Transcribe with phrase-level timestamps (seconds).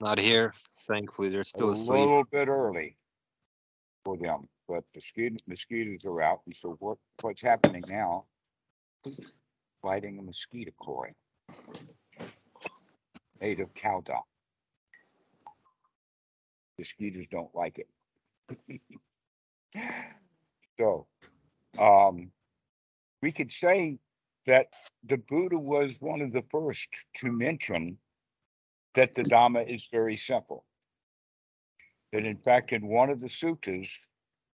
[0.00, 0.52] Not here.
[0.82, 1.98] Thankfully, they're A still asleep.
[1.98, 2.96] A little bit early
[4.04, 6.40] for them, but the mosquito, mosquitoes are out.
[6.46, 8.24] And so what, what's happening now?
[9.82, 11.12] Fighting a mosquito coil.
[13.40, 14.22] Made of cow dung.
[16.78, 18.80] Mosquitoes don't like it.
[20.78, 21.06] So,
[21.78, 22.30] um,
[23.22, 23.98] we could say
[24.46, 24.74] that
[25.04, 26.88] the Buddha was one of the first
[27.18, 27.96] to mention
[28.94, 30.64] that the Dhamma is very simple.
[32.12, 33.88] That in fact, in one of the suttas,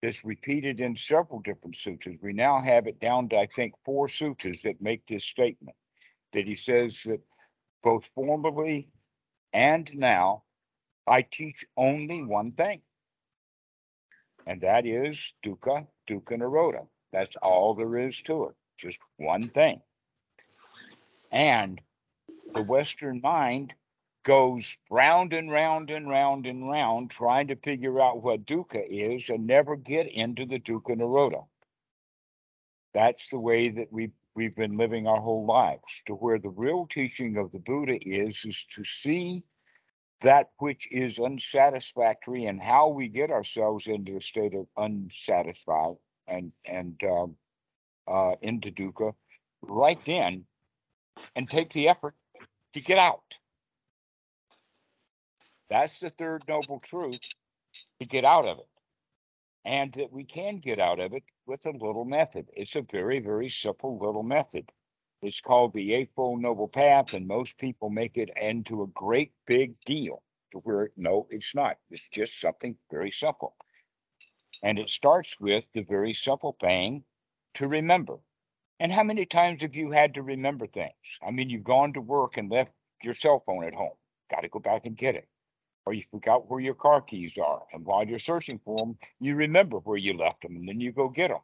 [0.03, 2.23] it's repeated in several different suttas.
[2.23, 5.77] We now have it down to, I think, four suttas that make this statement.
[6.33, 7.21] That he says that
[7.83, 8.89] both formerly
[9.53, 10.45] and now,
[11.07, 12.83] I teach only one thing.
[14.47, 16.87] And that is dukkha, dukkha nirodha.
[17.13, 19.81] That's all there is to it, just one thing.
[21.33, 21.81] And
[22.55, 23.75] the Western mind
[24.29, 29.31] goes round and round and round and round trying to figure out what dukkha is
[29.31, 31.47] and never get into the dukkha nirodha.
[32.93, 36.03] That's the way that we we've been living our whole lives.
[36.09, 39.45] To where the real teaching of the Buddha is is to see
[40.21, 46.53] that which is unsatisfactory and how we get ourselves into a state of unsatisfied and
[46.67, 47.35] and um,
[48.07, 49.15] uh, into dukkha
[49.63, 50.45] right then
[51.35, 52.15] and take the effort
[52.75, 53.39] to get out.
[55.71, 57.21] That's the third noble truth
[58.01, 58.69] to get out of it.
[59.65, 62.49] And that we can get out of it with a little method.
[62.55, 64.71] It's a very, very simple little method.
[65.21, 69.75] It's called the Eightfold Noble Path, and most people make it into a great big
[69.85, 71.77] deal to where, no, it's not.
[71.91, 73.57] It's just something very simple.
[74.63, 77.05] And it starts with the very simple thing
[77.55, 78.19] to remember.
[78.81, 80.95] And how many times have you had to remember things?
[81.27, 82.71] I mean, you've gone to work and left
[83.03, 83.97] your cell phone at home.
[84.31, 85.29] Got to go back and get it.
[85.89, 87.63] Or you forgot where your car keys are.
[87.73, 90.93] And while you're searching for them, you remember where you left them and then you
[90.93, 91.41] go get them.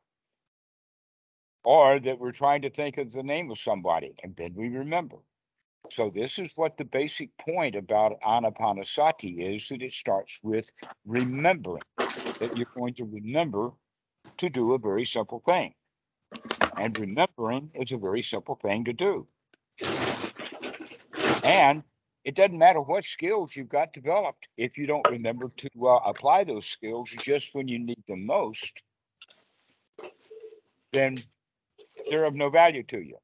[1.64, 5.16] Or that we're trying to think of the name of somebody and then we remember.
[5.90, 10.70] So this is what the basic point about anapanasati is that it starts with
[11.06, 13.70] remembering that you're going to remember
[14.36, 15.72] to do a very simple thing.
[16.76, 19.26] And remembering is a very simple thing to do.
[21.42, 21.82] And
[22.24, 26.44] it doesn't matter what skills you've got developed if you don't remember to uh, apply
[26.44, 28.72] those skills just when you need them most,
[30.92, 31.16] then
[32.08, 33.18] they're of no value to you.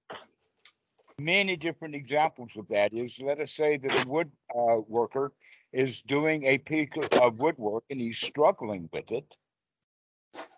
[1.18, 5.32] Many different examples of that is let us say that a wood uh, worker
[5.72, 9.34] is doing a piece of woodwork and he's struggling with it.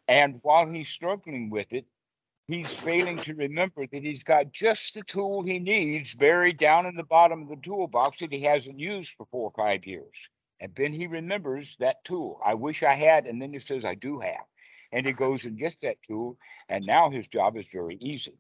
[0.09, 1.87] And while he's struggling with it,
[2.53, 6.95] he's failing to remember that he's got just the tool he needs buried down in
[6.95, 10.13] the bottom of the toolbox that he hasn't used for four or five years.
[10.61, 12.39] And then he remembers that tool.
[12.45, 13.25] I wish I had.
[13.25, 14.45] And then he says, I do have.
[14.93, 16.37] And he goes and gets that tool.
[16.69, 18.37] And now his job is very easy.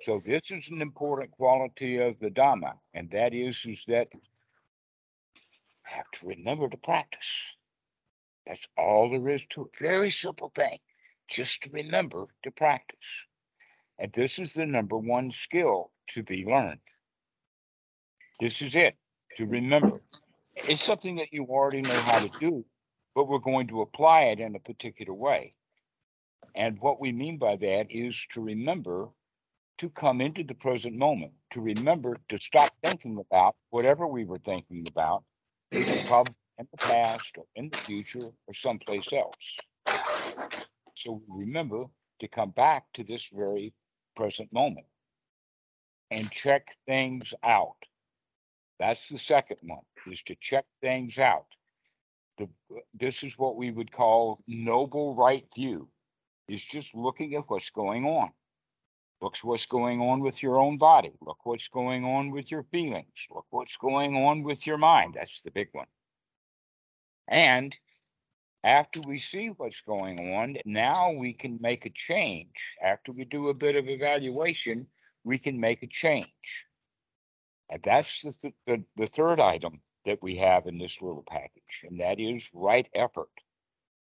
[0.00, 2.72] So this is an important quality of the Dhamma.
[2.94, 4.08] And that is, is that
[5.86, 7.30] I have to remember to practice.
[8.46, 9.72] That's all there is to it.
[9.78, 10.78] Very simple thing
[11.28, 13.24] just to remember to practice.
[13.98, 16.80] And this is the number one skill to be learned.
[18.40, 18.96] This is it
[19.36, 20.00] to remember.
[20.54, 22.64] It's something that you already know how to do,
[23.14, 25.54] but we're going to apply it in a particular way.
[26.54, 29.08] And what we mean by that is to remember
[29.78, 34.38] to come into the present moment, to remember to stop thinking about whatever we were
[34.38, 35.22] thinking about,
[36.06, 39.58] probably in the past or in the future or someplace else.
[40.96, 41.84] So remember
[42.20, 43.74] to come back to this very
[44.16, 44.86] present moment
[46.10, 47.76] and check things out.
[48.78, 51.46] That's the second one, is to check things out.
[52.38, 52.48] The,
[52.94, 55.88] this is what we would call noble right view,
[56.48, 58.30] is just looking at what's going on.
[59.20, 61.12] Look what's going on with your own body.
[61.22, 63.26] Look what's going on with your feelings.
[63.34, 65.14] Look what's going on with your mind.
[65.14, 65.86] That's the big one.
[67.28, 67.74] And
[68.66, 72.74] after we see what's going on, now we can make a change.
[72.82, 74.88] After we do a bit of evaluation,
[75.22, 76.66] we can make a change.
[77.70, 81.84] And that's the, th- the, the third item that we have in this little package,
[81.84, 83.30] and that is right effort.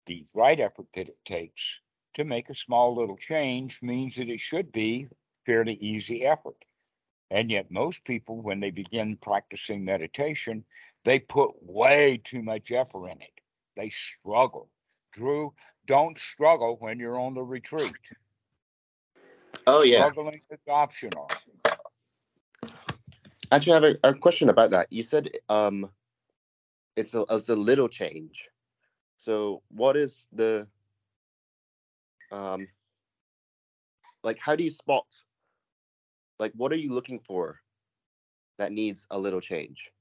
[0.05, 1.79] The right effort that it takes
[2.13, 5.09] to make a small little change means that it should be
[5.45, 6.63] fairly easy effort.
[7.29, 10.63] And yet, most people, when they begin practicing meditation,
[11.03, 13.42] they put way too much effort in it
[13.75, 14.69] they struggle.
[15.11, 15.53] Drew,
[15.87, 17.93] don't struggle when you're on the retreat.
[19.67, 19.99] Oh yeah.
[19.99, 21.29] Struggling is optional.
[23.51, 24.91] Actually, I have a, a question about that.
[24.91, 25.89] You said um,
[26.95, 28.49] it's a it's a little change.
[29.17, 30.67] So what is the
[32.31, 32.67] um
[34.23, 35.05] like how do you spot
[36.39, 37.59] like what are you looking for
[38.57, 39.91] that needs a little change?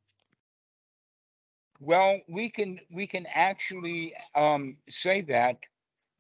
[1.85, 5.59] Well, we can we can actually um, say that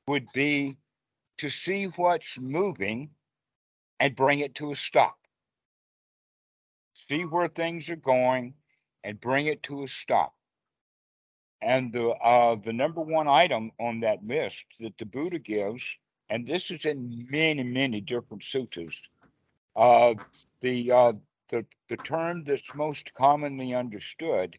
[0.09, 0.77] would be
[1.39, 3.11] to see what's moving
[4.01, 5.17] and bring it to a stop.
[6.95, 8.55] See where things are going
[9.05, 10.35] and bring it to a stop.
[11.61, 15.85] And the uh, the number one item on that list that the Buddha gives,
[16.29, 18.97] and this is in many many different suttas.
[19.77, 20.15] Uh,
[20.61, 21.13] the uh,
[21.51, 24.59] the the term that's most commonly understood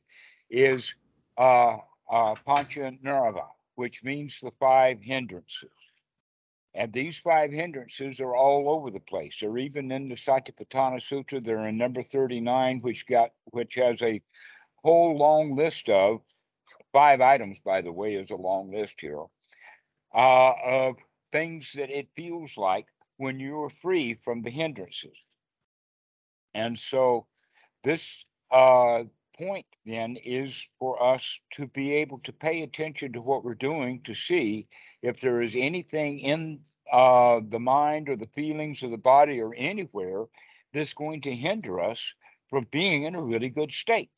[0.54, 0.94] is
[1.38, 1.78] uh,
[2.10, 5.72] uh, Pancha Nirva, which means the five hindrances.
[6.76, 9.40] And these five hindrances are all over the place.
[9.40, 11.44] They're even in the Satipatthana Sutta.
[11.44, 14.22] They're in number 39, which got which has a
[14.84, 16.22] whole long list of
[16.92, 19.24] five items, by the way, is a long list here,
[20.14, 20.96] uh, of
[21.32, 22.86] things that it feels like
[23.18, 25.18] when you're free from the hindrances.
[26.54, 27.26] And so
[27.84, 29.04] this uh,
[29.38, 34.02] point then is for us to be able to pay attention to what we're doing
[34.04, 34.68] to see
[35.02, 36.60] if there is anything in
[36.92, 40.26] uh, the mind or the feelings of the body or anywhere
[40.74, 42.14] that's going to hinder us
[42.50, 44.12] from being in a really good state.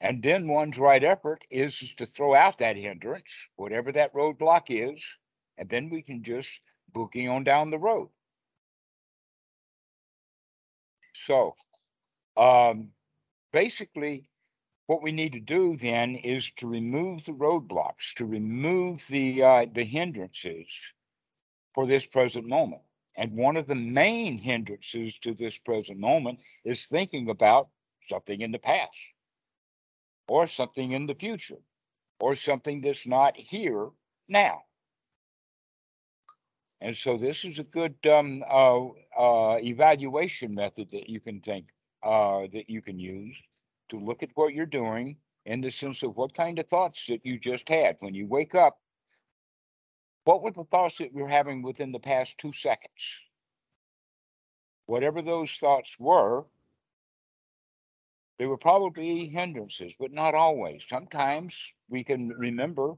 [0.00, 5.02] And then one's right effort is to throw out that hindrance, whatever that roadblock is,
[5.58, 6.60] and then we can just
[6.92, 8.08] booking on down the road.
[11.14, 11.54] So
[12.36, 12.88] um,
[13.52, 14.28] basically,
[14.86, 19.66] what we need to do then is to remove the roadblocks, to remove the uh,
[19.72, 20.68] the hindrances
[21.74, 22.82] for this present moment.
[23.14, 27.68] And one of the main hindrances to this present moment is thinking about
[28.08, 28.96] something in the past,
[30.28, 31.60] or something in the future,
[32.20, 33.90] or something that's not here
[34.28, 34.62] now.
[36.80, 38.86] And so this is a good um, uh,
[39.16, 41.66] uh, evaluation method that you can think
[42.02, 43.36] uh, that you can use
[43.90, 47.24] to look at what you're doing in the sense of what kind of thoughts that
[47.24, 48.78] you just had when you wake up.
[50.24, 53.18] What were the thoughts that you're having within the past two seconds?
[54.86, 56.44] Whatever those thoughts were,
[58.38, 60.84] they were probably hindrances, but not always.
[60.86, 62.94] Sometimes we can remember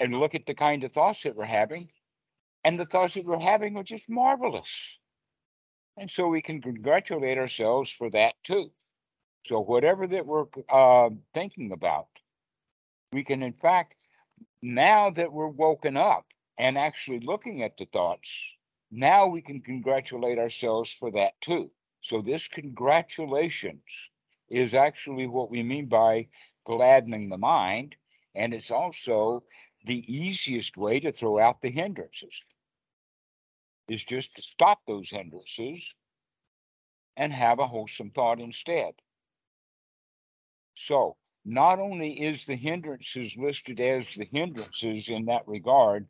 [0.00, 1.90] and look at the kind of thoughts that we're having,
[2.64, 4.70] and the thoughts that we're having are just marvelous.
[5.98, 8.70] And so we can congratulate ourselves for that too.
[9.46, 12.06] So whatever that we're uh, thinking about,
[13.12, 13.98] we can in fact,
[14.62, 18.30] now that we're woken up and actually looking at the thoughts,
[18.92, 21.70] now we can congratulate ourselves for that too.
[22.00, 23.82] So this congratulations
[24.48, 26.28] is actually what we mean by
[26.64, 27.96] gladdening the mind.
[28.36, 29.42] And it's also
[29.84, 32.40] the easiest way to throw out the hindrances
[33.88, 35.94] is just to stop those hindrances
[37.16, 38.94] and have a wholesome thought instead.
[40.74, 46.06] So, not only is the hindrances listed as the hindrances in that regard,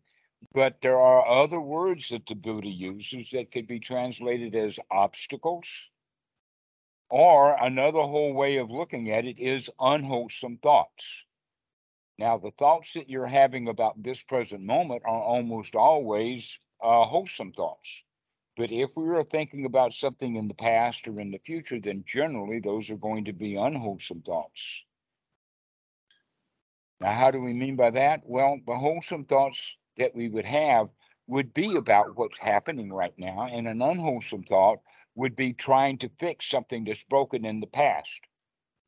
[0.52, 5.66] but there are other words that the Buddha uses that could be translated as obstacles.
[7.10, 11.24] Or another whole way of looking at it is unwholesome thoughts.
[12.18, 17.52] Now, the thoughts that you're having about this present moment are almost always uh, wholesome
[17.52, 18.02] thoughts.
[18.56, 22.04] But if we are thinking about something in the past or in the future, then
[22.06, 24.84] generally those are going to be unwholesome thoughts.
[27.00, 28.22] Now, how do we mean by that?
[28.24, 30.88] Well, the wholesome thoughts that we would have
[31.28, 34.80] would be about what's happening right now, and an unwholesome thought
[35.14, 38.20] would be trying to fix something that's broken in the past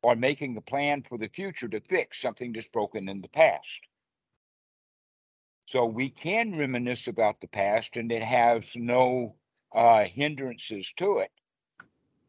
[0.03, 3.81] or making a plan for the future to fix something that's broken in the past.
[5.71, 9.37] So we can reminisce about the past and it has no
[9.73, 11.31] uh, hindrances to it.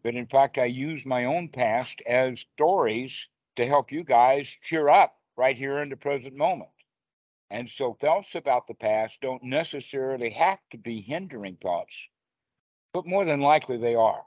[0.04, 4.88] But in fact, I use my own past as stories to help you guys cheer
[4.88, 6.70] up right here in the present moment.
[7.50, 11.96] And so thoughts about the past don't necessarily have to be hindering thoughts,
[12.92, 14.22] but more than likely they are.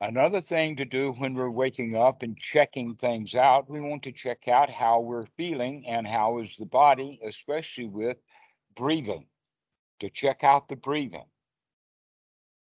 [0.00, 4.12] Another thing to do when we're waking up and checking things out, we want to
[4.12, 8.18] check out how we're feeling and how is the body, especially with
[8.74, 9.26] breathing,
[10.00, 11.24] to check out the breathing.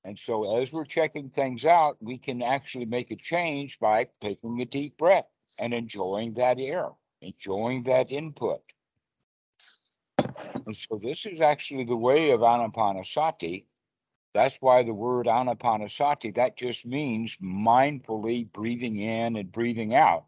[0.05, 4.61] And so as we're checking things out, we can actually make a change by taking
[4.61, 5.27] a deep breath
[5.59, 6.91] and enjoying that air,
[7.23, 8.63] enjoying that input.
[10.65, 13.65] And so this is actually the way of Anapanasati
[14.37, 20.27] That's why the word anapanasati, that just means mindfully breathing in and breathing out.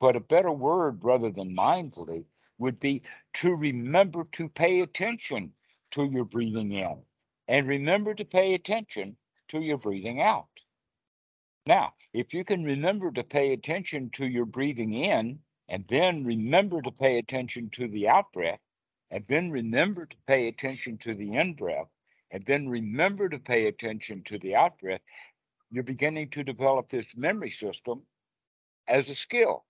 [0.00, 2.24] But a better word rather than mindfully
[2.56, 3.02] would be
[3.34, 5.52] to remember to pay attention
[5.90, 7.02] to your breathing in
[7.46, 9.18] and remember to pay attention
[9.48, 10.48] to your breathing out.
[11.66, 16.80] Now, if you can remember to pay attention to your breathing in and then remember
[16.80, 18.60] to pay attention to the out breath,
[19.10, 21.88] and then remember to pay attention to the in breath,
[22.32, 25.02] and then remember to pay attention to the out breath,
[25.70, 28.06] you're beginning to develop this memory system
[28.88, 29.64] as a skill.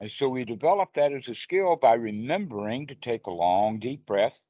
[0.00, 4.06] And so we develop that as a skill by remembering to take a long, deep
[4.06, 4.42] breath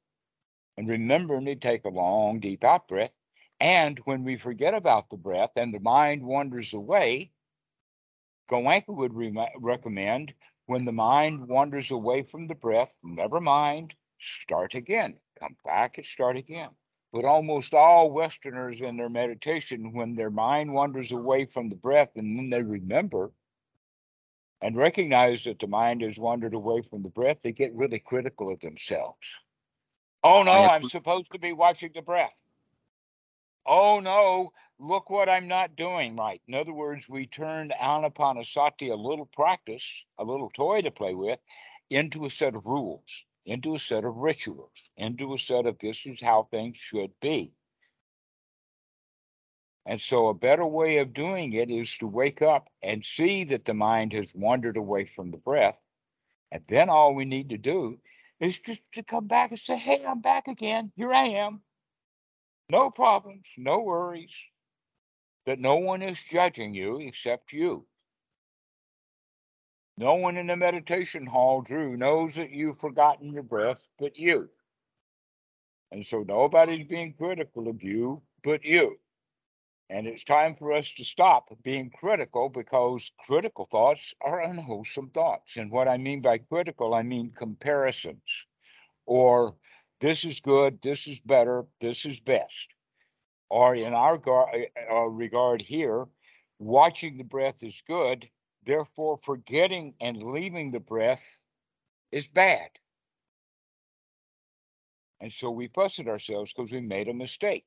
[0.77, 3.19] and remembering to take a long, deep out breath.
[3.59, 7.31] And when we forget about the breath and the mind wanders away,
[8.49, 10.35] Goenka would re- recommend
[10.65, 16.05] when the mind wanders away from the breath, never mind, start again, come back and
[16.05, 16.69] start again.
[17.11, 22.11] But almost all Westerners in their meditation, when their mind wanders away from the breath
[22.15, 23.31] and then they remember,
[24.61, 28.51] and recognize that the mind has wandered away from the breath, they get really critical
[28.51, 29.39] of themselves.
[30.23, 32.35] Oh no, I'm supposed to be watching the breath.
[33.65, 36.41] Oh no, look what I'm not doing right.
[36.47, 41.39] In other words, we turned anapanasati, a little practice, a little toy to play with,
[41.89, 46.05] into a set of rules, into a set of rituals, into a set of this
[46.05, 47.51] is how things should be.
[49.85, 53.65] And so, a better way of doing it is to wake up and see that
[53.65, 55.77] the mind has wandered away from the breath.
[56.51, 57.99] And then all we need to do
[58.39, 60.91] is just to come back and say, Hey, I'm back again.
[60.95, 61.61] Here I am.
[62.69, 64.33] No problems, no worries.
[65.45, 67.87] That no one is judging you except you.
[70.01, 74.49] No one in the meditation hall, Drew, knows that you've forgotten your breath but you.
[75.91, 78.97] And so nobody's being critical of you but you.
[79.91, 85.57] And it's time for us to stop being critical because critical thoughts are unwholesome thoughts.
[85.57, 88.47] And what I mean by critical, I mean comparisons
[89.05, 89.55] or
[89.99, 92.69] this is good, this is better, this is best.
[93.51, 94.51] Or in our gar-
[94.91, 96.07] uh, regard here,
[96.57, 98.27] watching the breath is good,
[98.65, 101.39] therefore forgetting and leaving the breath
[102.11, 102.69] is bad.
[105.19, 107.65] And so we fuss at ourselves because we made a mistake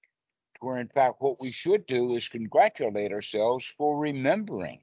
[0.61, 4.81] where in fact what we should do is congratulate ourselves for remembering.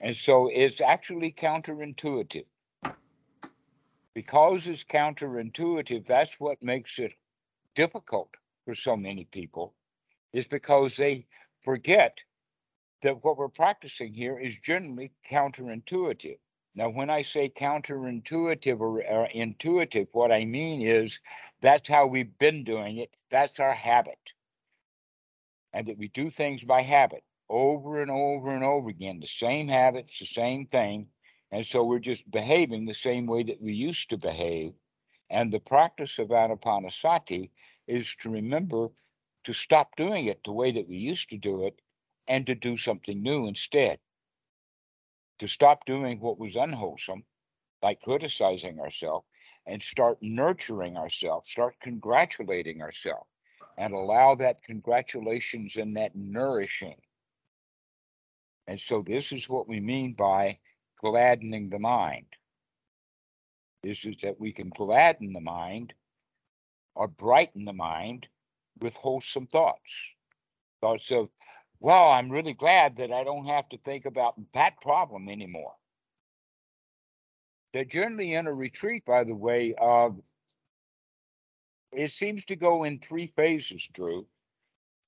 [0.00, 2.46] And so it's actually counterintuitive.
[4.14, 7.14] Because it's counterintuitive, that's what makes it
[7.74, 8.30] difficult
[8.66, 9.74] for so many people,
[10.32, 11.26] is because they
[11.64, 12.22] forget
[13.02, 16.38] that what we're practicing here is generally counterintuitive.
[16.74, 21.20] Now, when I say counterintuitive or, or, intuitive, what I mean is
[21.60, 23.14] that's how we've been doing it.
[23.30, 24.32] That's our habit.
[25.74, 29.68] And that we do things by habit over and over and over again, the same
[29.68, 31.08] habits, the same thing.
[31.50, 34.72] And so we're just behaving the same way that we used to behave.
[35.28, 37.50] And the practice of Anapanasati
[37.86, 38.88] is to remember
[39.44, 41.80] to stop doing it the way that we used to do it
[42.28, 43.98] and to do something new instead
[45.42, 47.24] to stop doing what was unwholesome,
[47.82, 49.26] like criticizing ourselves,
[49.66, 53.26] and start nurturing ourselves, start congratulating ourselves,
[53.76, 56.94] and allow that congratulations and that nourishing.
[58.68, 60.60] And so, this is what we mean by
[61.00, 62.26] gladdening the mind.
[63.82, 65.92] This is that we can gladden the mind
[66.94, 68.28] or brighten the mind
[68.80, 69.92] with wholesome thoughts.
[70.80, 71.28] Thoughts of
[71.82, 75.72] well, I'm really glad that I don't have to think about that problem anymore.
[77.72, 80.20] They're generally in a retreat, by the way, of
[81.90, 84.28] it seems to go in three phases, Drew.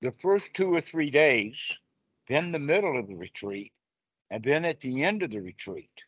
[0.00, 1.56] The first two or three days,
[2.28, 3.72] then the middle of the retreat,
[4.30, 6.02] and then at the end of the retreat.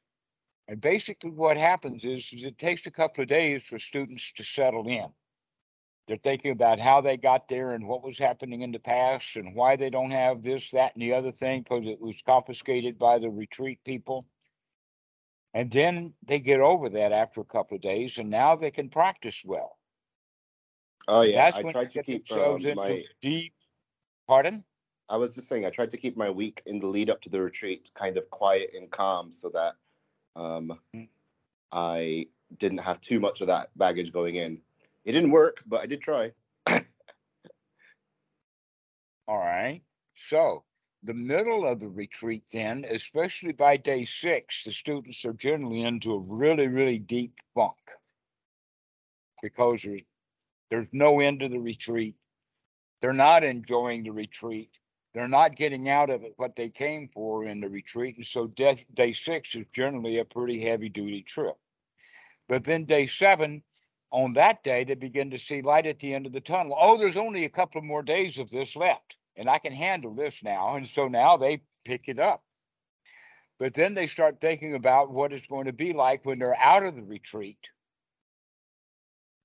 [0.67, 4.43] And basically, what happens is, is it takes a couple of days for students to
[4.43, 5.07] settle in.
[6.07, 9.57] They're thinking about how they got there and what was happening in the past and
[9.57, 13.19] why they don't have this, that, and the other thing because it was confiscated by
[13.19, 14.25] the retreat people.
[15.53, 18.89] And then they get over that after a couple of days, and now they can
[18.89, 19.79] practice well.
[21.09, 23.05] Oh yeah, that's I when tried to keep um, my.
[23.21, 23.55] deep.
[24.29, 24.65] Pardon?
[25.09, 27.31] I was just saying, I tried to keep my week in the lead up to
[27.31, 29.77] the retreat kind of quiet and calm, so that
[30.35, 31.09] um, Mm.
[31.73, 32.27] I
[32.59, 34.61] didn't have too much of that baggage going in.
[35.07, 36.33] It didn't work, but I did try.
[39.29, 39.83] All right.
[40.17, 40.65] So
[41.05, 46.15] the middle of the retreat, then, especially by day six, the students are generally into
[46.15, 47.77] a really, really deep funk.
[49.43, 50.03] because there's,
[50.71, 52.17] there's no end to the retreat.
[53.01, 54.71] They're not enjoying the retreat.
[55.15, 58.17] They're not getting out of it what they came for in the retreat.
[58.17, 61.57] And so day, day six is generally a pretty heavy duty trip.
[62.49, 63.63] But then day seven,
[64.17, 66.75] on that day, they begin to see light at the end of the tunnel.
[66.81, 70.43] Oh, there's only a couple more days of this left, and I can handle this
[70.43, 70.77] now.
[70.77, 72.43] And so now they pick it up.
[73.59, 76.83] But then they start thinking about what it's going to be like when they're out
[76.83, 77.59] of the retreat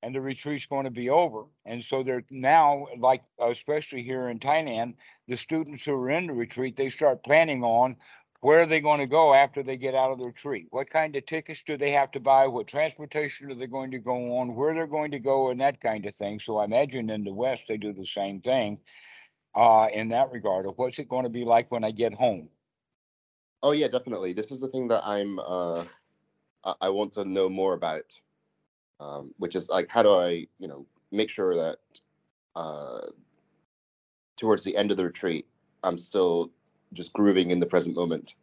[0.01, 1.43] and the retreat's going to be over.
[1.65, 4.95] And so they're now, like, especially here in Thailand,
[5.27, 7.97] the students who are in the retreat, they start planning on
[8.41, 10.67] where are they going to go after they get out of their retreat?
[10.71, 12.47] What kind of tickets do they have to buy?
[12.47, 14.55] What transportation are they going to go on?
[14.55, 16.39] Where they're going to go, and that kind of thing.
[16.39, 18.79] So I imagine in the West, they do the same thing
[19.55, 22.49] uh, in that regard of what's it going to be like when I get home?
[23.63, 24.33] Oh yeah, definitely.
[24.33, 25.83] This is the thing that I'm uh
[26.79, 28.19] I want to know more about.
[28.99, 31.77] Um, which is like how do I, you know, make sure that
[32.55, 33.01] uh
[34.37, 35.47] towards the end of the retreat,
[35.83, 36.51] I'm still
[36.93, 38.35] just grooving in the present moment.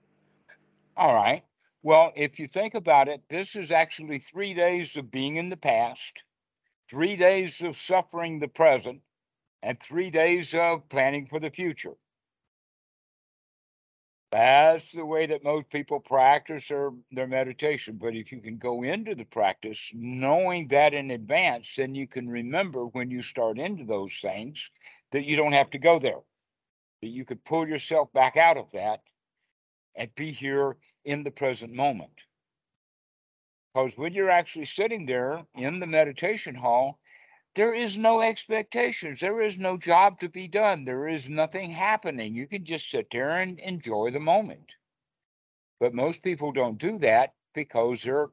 [0.96, 1.44] All right.
[1.82, 5.56] Well, if you think about it, this is actually three days of being in the
[5.56, 6.24] past,
[6.90, 9.00] three days of suffering the present,
[9.62, 11.94] and three days of planning for the future.
[14.30, 17.96] That's the way that most people practice their, their meditation.
[17.96, 22.28] But if you can go into the practice knowing that in advance, then you can
[22.28, 24.70] remember when you start into those things
[25.12, 26.20] that you don't have to go there,
[27.02, 29.00] that you could pull yourself back out of that
[29.96, 32.10] and be here in the present moment.
[33.74, 36.98] Because when you're actually sitting there in the meditation hall,
[37.54, 39.20] there is no expectations.
[39.20, 40.84] There is no job to be done.
[40.84, 42.34] There is nothing happening.
[42.34, 44.72] You can just sit there and enjoy the moment.
[45.80, 48.28] But most people don't do that because they're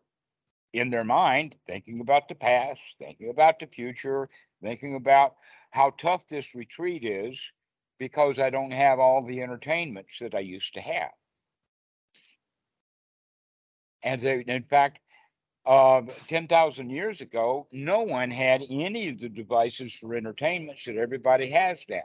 [0.74, 4.30] in their mind thinking about the past, thinking about the future,
[4.62, 5.36] thinking about
[5.72, 7.40] how tough this retreat is
[7.98, 11.12] because I don't have all the entertainments that I used to have.
[14.04, 15.00] And they, in fact,
[15.66, 21.50] uh, 10,000 years ago, no one had any of the devices for entertainment that everybody
[21.50, 22.04] has now.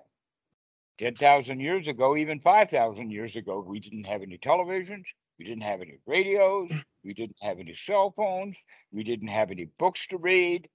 [0.99, 5.05] 10,000 years ago, even 5,000 years ago, we didn't have any televisions,
[5.39, 6.71] we didn't have any radios,
[7.05, 8.57] we didn't have any cell phones,
[8.93, 10.69] we didn't have any books to read,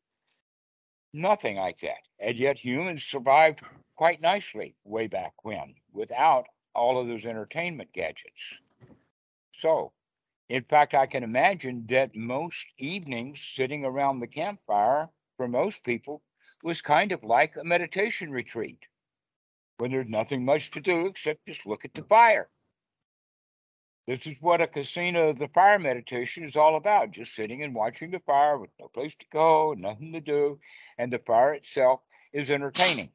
[1.16, 2.08] nothing like that.
[2.20, 3.62] And yet humans survived
[3.96, 8.60] quite nicely way back when without all of those entertainment gadgets.
[9.54, 9.94] So,
[10.50, 16.22] in fact, I can imagine that most evenings sitting around the campfire for most people
[16.64, 18.88] was kind of like a meditation retreat
[19.78, 22.48] when there's nothing much to do except just look at the fire.
[24.08, 27.74] This is what a kasina of the fire meditation is all about just sitting and
[27.74, 30.60] watching the fire with no place to go, nothing to do,
[30.98, 33.10] and the fire itself is entertaining.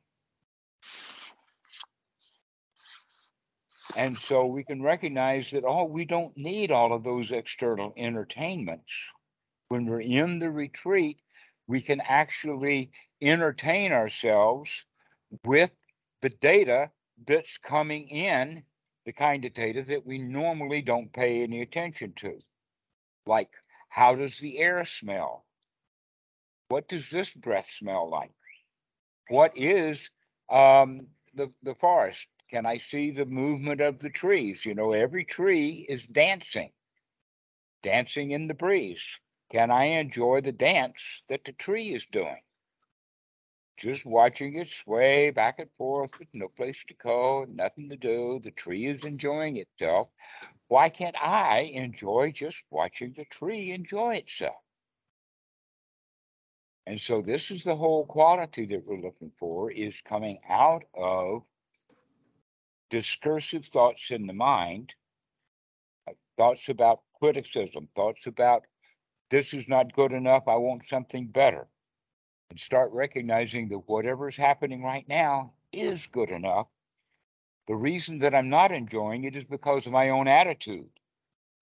[3.96, 8.92] And so we can recognize that, oh, we don't need all of those external entertainments.
[9.68, 11.18] When we're in the retreat,
[11.66, 14.84] we can actually entertain ourselves
[15.44, 15.70] with
[16.20, 16.90] the data
[17.26, 18.64] that's coming in,
[19.10, 22.38] the kind of data that we normally don't pay any attention to.
[23.26, 23.50] Like,
[23.88, 25.44] how does the air smell?
[26.68, 28.30] What does this breath smell like?
[29.28, 30.08] What is
[30.48, 32.28] um, the, the forest?
[32.52, 34.64] Can I see the movement of the trees?
[34.64, 36.70] You know, every tree is dancing,
[37.82, 39.18] dancing in the breeze.
[39.50, 42.42] Can I enjoy the dance that the tree is doing?
[43.80, 48.38] Just watching it sway back and forth with no place to go, nothing to do.
[48.42, 50.08] The tree is enjoying itself.
[50.68, 54.62] Why can't I enjoy just watching the tree enjoy itself?
[56.86, 61.42] And so this is the whole quality that we're looking for is coming out of
[62.90, 64.92] discursive thoughts in the mind,
[66.06, 68.66] uh, thoughts about criticism, thoughts about
[69.30, 71.66] this is not good enough, I want something better.
[72.50, 76.66] And start recognizing that whatever's happening right now is good enough.
[77.68, 80.90] The reason that I'm not enjoying it is because of my own attitude.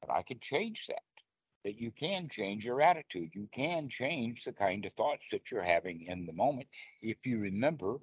[0.00, 1.02] But I can change that.
[1.64, 3.30] That you can change your attitude.
[3.34, 6.68] You can change the kind of thoughts that you're having in the moment
[7.02, 7.98] if you remember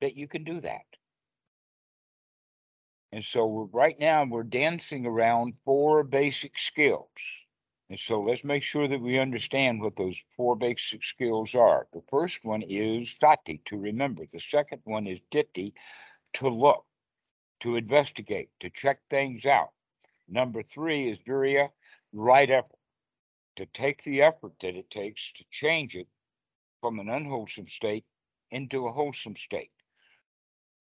[0.00, 0.86] that you can do that.
[3.12, 7.06] And so right now we're dancing around four basic skills.
[7.90, 11.88] And so let's make sure that we understand what those four basic skills are.
[11.92, 14.24] The first one is sati, to remember.
[14.24, 15.72] The second one is ditthi,
[16.34, 16.86] to look,
[17.60, 19.70] to investigate, to check things out.
[20.28, 21.70] Number three is virya,
[22.12, 22.78] right effort,
[23.56, 26.06] to take the effort that it takes to change it
[26.80, 28.04] from an unwholesome state
[28.52, 29.72] into a wholesome state.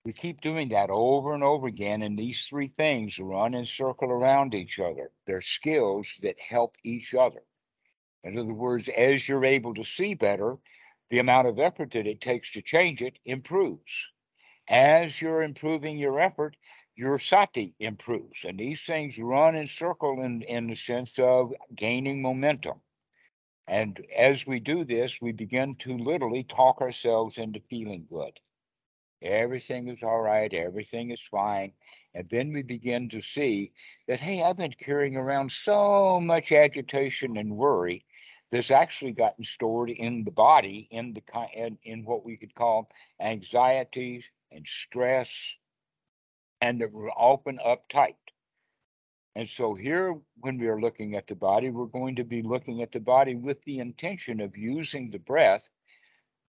[0.06, 4.10] We keep doing that over and over again, and these three things run and circle
[4.10, 5.12] around each other.
[5.26, 7.44] They're skills that help each other.
[8.24, 10.58] In other words, as you're able to see better,
[11.10, 14.08] the amount of effort that it takes to change it improves.
[14.68, 16.56] As you're improving your effort,
[16.96, 18.44] your sati improves.
[18.44, 22.82] And these things run and circle in, in the sense of gaining momentum.
[23.68, 28.40] And as we do this, we begin to literally talk ourselves into feeling good.
[29.22, 31.74] Everything is all right, everything is fine.
[32.14, 33.72] And then we begin to see
[34.08, 38.06] that, hey, I've been carrying around so much agitation and worry
[38.52, 41.22] that's actually gotten stored in the body, in the
[41.54, 42.90] in, in what we could call
[43.22, 45.56] anxieties and stress,
[46.62, 48.16] and that we're often uptight.
[49.36, 52.82] And so here, when we are looking at the body, we're going to be looking
[52.82, 55.70] at the body with the intention of using the breath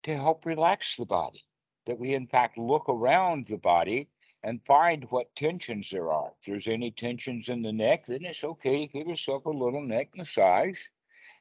[0.03, 1.43] to help relax the body.
[1.85, 4.07] That we, in fact, look around the body
[4.43, 6.33] and find what tensions there are.
[6.39, 9.81] If there's any tensions in the neck, then it's okay to give yourself a little
[9.81, 10.79] neck massage.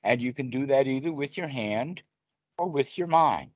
[0.05, 2.03] And you can do that either with your hand
[2.59, 3.51] or with your mind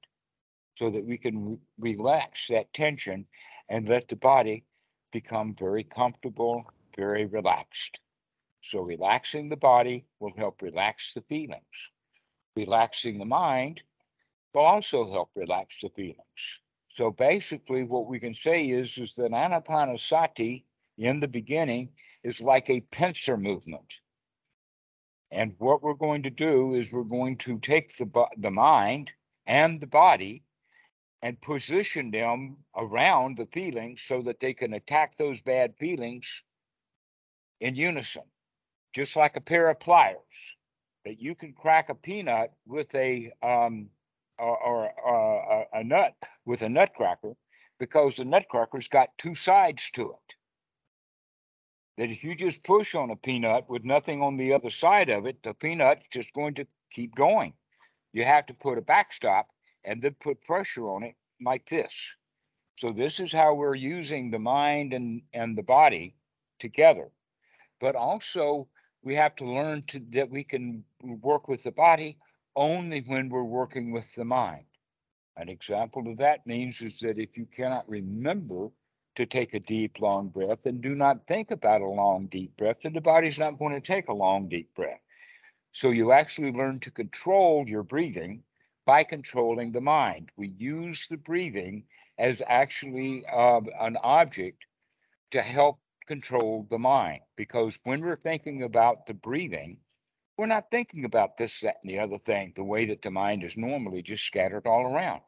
[0.74, 3.26] so that we can re- relax that tension
[3.68, 4.64] and let the body
[5.12, 6.64] become very comfortable,
[6.96, 8.00] very relaxed.
[8.62, 11.90] So, relaxing the body will help relax the feelings.
[12.56, 13.82] Relaxing the mind
[14.52, 16.60] will also help relax the feelings.
[16.96, 20.64] So, basically, what we can say is, is that anapanasati
[20.96, 21.90] in the beginning
[22.22, 24.00] is like a pincer movement.
[25.30, 29.12] And what we're going to do is we're going to take the, the mind
[29.46, 30.42] and the body
[31.20, 36.42] and position them around the feelings so that they can attack those bad feelings
[37.60, 38.22] in unison,
[38.94, 40.16] just like a pair of pliers.
[41.04, 43.90] That you can crack a peanut with a um,
[44.38, 47.34] or, or uh, a, a nut with a nutcracker
[47.78, 50.34] because the nutcracker's got two sides to it.
[51.98, 55.26] That if you just push on a peanut with nothing on the other side of
[55.26, 57.54] it, the peanut's just going to keep going.
[58.12, 59.48] You have to put a backstop
[59.84, 61.92] and then put pressure on it like this.
[62.78, 66.14] So this is how we're using the mind and, and the body
[66.58, 67.08] together.
[67.80, 68.68] But also
[69.02, 72.18] we have to learn to that we can work with the body
[72.56, 74.66] only when we're working with the mind.
[75.36, 78.70] An example of that means is that if you cannot remember
[79.16, 82.78] to take a deep, long breath, then do not think about a long, deep breath,
[82.84, 85.00] and the body's not going to take a long, deep breath.
[85.72, 88.44] So you actually learn to control your breathing
[88.86, 90.30] by controlling the mind.
[90.36, 91.84] We use the breathing
[92.18, 94.66] as actually uh, an object
[95.32, 99.78] to help control the mind because when we're thinking about the breathing,
[100.36, 103.42] we're not thinking about this, that, and the other thing the way that the mind
[103.44, 105.20] is normally just scattered all around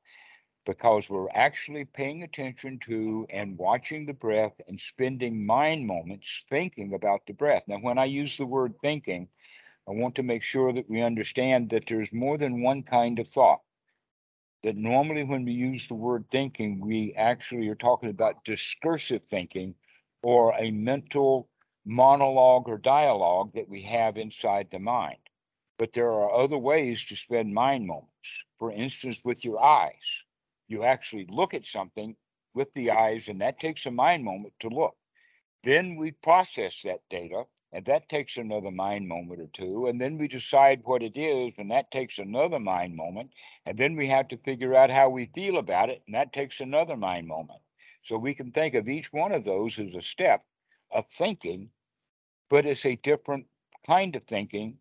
[0.67, 6.93] because we're actually paying attention to and watching the breath and spending mind moments thinking
[6.93, 7.63] about the breath.
[7.67, 9.29] Now, when I use the word thinking,
[9.89, 13.27] I want to make sure that we understand that there's more than one kind of
[13.27, 13.63] thought.
[14.63, 19.75] That normally, when we use the word thinking, we actually are talking about discursive thinking
[20.23, 21.49] or a mental
[21.89, 25.17] monologue or dialogue that we have inside the mind.
[25.79, 28.45] But there are other ways to spend mind moments.
[28.59, 30.23] For instance, with your eyes,
[30.67, 32.15] you actually look at something
[32.53, 34.97] with the eyes, and that takes a mind moment to look.
[35.65, 39.87] Then we process that data, and that takes another mind moment or two.
[39.87, 43.31] And then we decide what it is, and that takes another mind moment.
[43.65, 46.61] And then we have to figure out how we feel about it, and that takes
[46.61, 47.61] another mind moment.
[48.03, 50.43] So we can think of each one of those as a step
[50.91, 51.71] of thinking,
[52.49, 53.47] but it's a different
[53.87, 54.79] kind of thinking.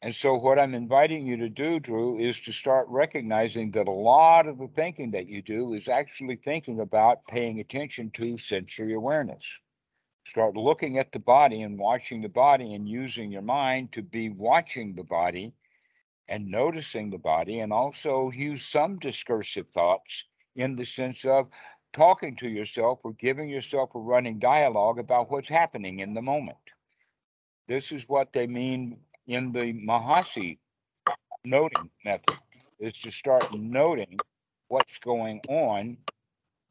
[0.00, 3.92] And so, what I'm inviting you to do, Drew, is to start recognizing that a
[3.92, 8.94] lot of the thinking that you do is actually thinking about paying attention to sensory
[8.94, 9.44] awareness.
[10.24, 14.28] Start looking at the body and watching the body and using your mind to be
[14.28, 15.52] watching the body
[16.28, 21.48] and noticing the body, and also use some discursive thoughts in the sense of
[21.92, 26.58] talking to yourself or giving yourself a running dialogue about what's happening in the moment.
[27.68, 30.58] This is what they mean in the Mahasi
[31.44, 32.38] noting method,
[32.80, 34.18] is to start noting
[34.68, 35.98] what's going on.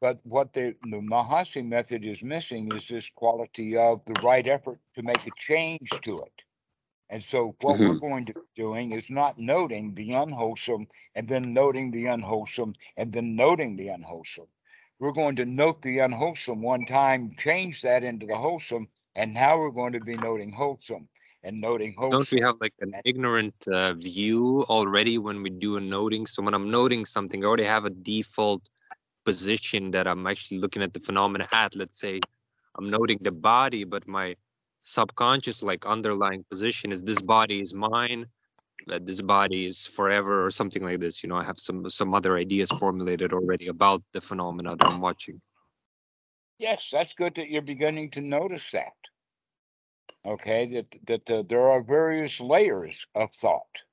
[0.00, 4.78] But what the, the Mahasi method is missing is this quality of the right effort
[4.96, 6.44] to make a change to it.
[7.10, 8.06] And so what we're mm-hmm.
[8.06, 13.12] going to be doing is not noting the unwholesome and then noting the unwholesome and
[13.12, 14.46] then noting the unwholesome.
[15.00, 19.58] We're going to note the unwholesome one time, change that into the wholesome, and now
[19.58, 21.08] we're going to be noting wholesome.
[21.44, 22.18] and noting wholesome.
[22.18, 26.26] Don't we have like an ignorant uh, view already when we do a noting?
[26.26, 28.62] So when I'm noting something, I already have a default
[29.24, 31.76] position that I'm actually looking at the phenomena at.
[31.76, 32.20] Let's say
[32.76, 34.36] I'm noting the body, but my
[34.82, 38.26] subconscious, like underlying position is this body is mine,
[38.86, 41.22] that this body is forever, or something like this.
[41.22, 45.00] You know, I have some some other ideas formulated already about the phenomena that I'm
[45.00, 45.40] watching.
[46.58, 48.94] Yes, that's good that you're beginning to notice that.
[50.26, 53.84] Okay, that that uh, there are various layers of thought.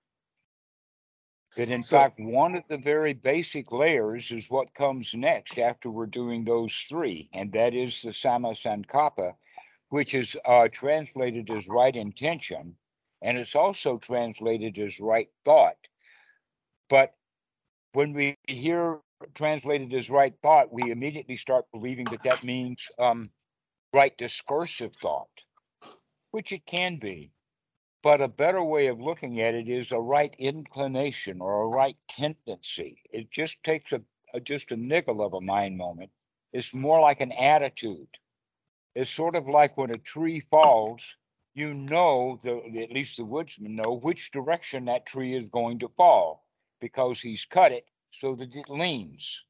[1.56, 5.90] That in So- fact, one of the very basic layers is what comes next after
[5.90, 9.36] we're doing those three, and that is the samma sankappa,
[9.90, 12.76] which is uh, translated as right intention,
[13.22, 15.78] and it's also translated as right thought.
[16.90, 17.16] But
[17.94, 19.00] when we hear
[19.34, 23.30] translated as right thought, we immediately start believing that that means um,
[23.94, 25.46] right discursive thought,
[26.32, 27.32] which it can be.
[28.04, 31.98] But a better way of looking at it is a right inclination or a right
[32.08, 33.02] tendency.
[33.12, 34.02] It just takes a,
[34.34, 36.12] a just a nickel of a mind moment.
[36.54, 38.08] It's more like an attitude.
[38.94, 41.16] It's sort of like when a tree falls,
[41.54, 45.90] you know, the, at least the woodsman know which direction that tree is going to
[45.98, 46.46] fall
[46.80, 47.86] because he's cut it
[48.20, 49.44] so that it leans.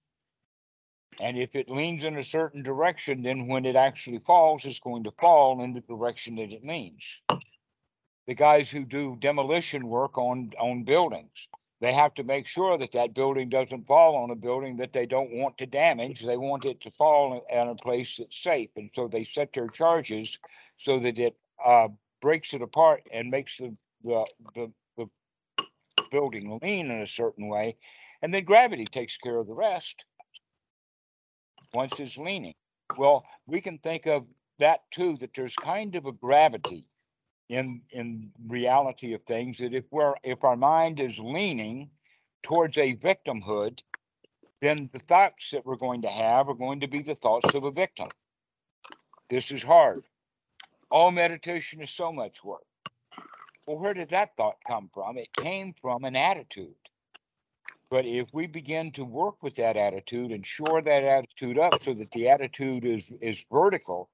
[1.19, 5.03] And if it leans in a certain direction, then when it actually falls, it's going
[5.05, 7.21] to fall in the direction that it leans.
[8.27, 11.47] The guys who do demolition work on, on buildings,
[11.79, 15.05] they have to make sure that that building doesn't fall on a building that they
[15.05, 16.21] don't want to damage.
[16.21, 18.69] They want it to fall in, a place that's safe.
[18.75, 20.39] And so they set their charges
[20.77, 21.89] so that it uh,
[22.21, 24.25] breaks it apart and makes the, the,
[24.55, 25.07] the, the
[26.11, 27.75] building lean in a certain way.
[28.21, 30.05] And then gravity takes care of the rest
[31.73, 32.55] once it's leaning.
[32.97, 34.25] Well, we can think of
[34.59, 36.87] that too, that there's kind of a gravity
[37.49, 41.89] in in reality of things that if we're if our mind is leaning
[42.41, 43.81] towards a victimhood,
[44.61, 47.63] then the thoughts that we're going to have are going to be the thoughts of
[47.63, 48.07] a victim.
[49.29, 50.03] This is hard.
[50.89, 52.65] All meditation is so much work.
[53.65, 55.17] Well, where did that thought come from?
[55.17, 56.75] It came from an attitude.
[57.89, 61.93] But if we begin to work with that attitude and shore that attitude up so
[61.95, 64.09] that the attitude is is vertical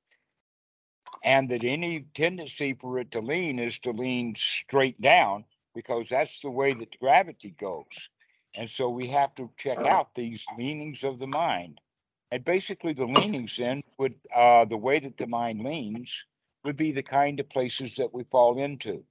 [1.23, 6.41] and that any tendency for it to lean is to lean straight down because that's
[6.41, 8.09] the way that gravity goes.
[8.55, 11.81] And so we have to check out these leanings of the mind.
[12.31, 16.25] And basically the leanings then would uh the way that the mind leans
[16.63, 19.05] would be the kind of places that we fall into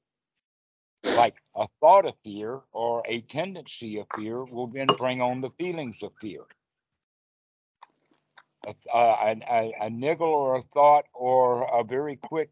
[1.04, 5.50] like a thought of fear or a tendency of fear will then bring on the
[5.58, 6.42] feelings of fear.
[8.66, 12.50] A, uh, a, a, a niggle or a thought or a very quick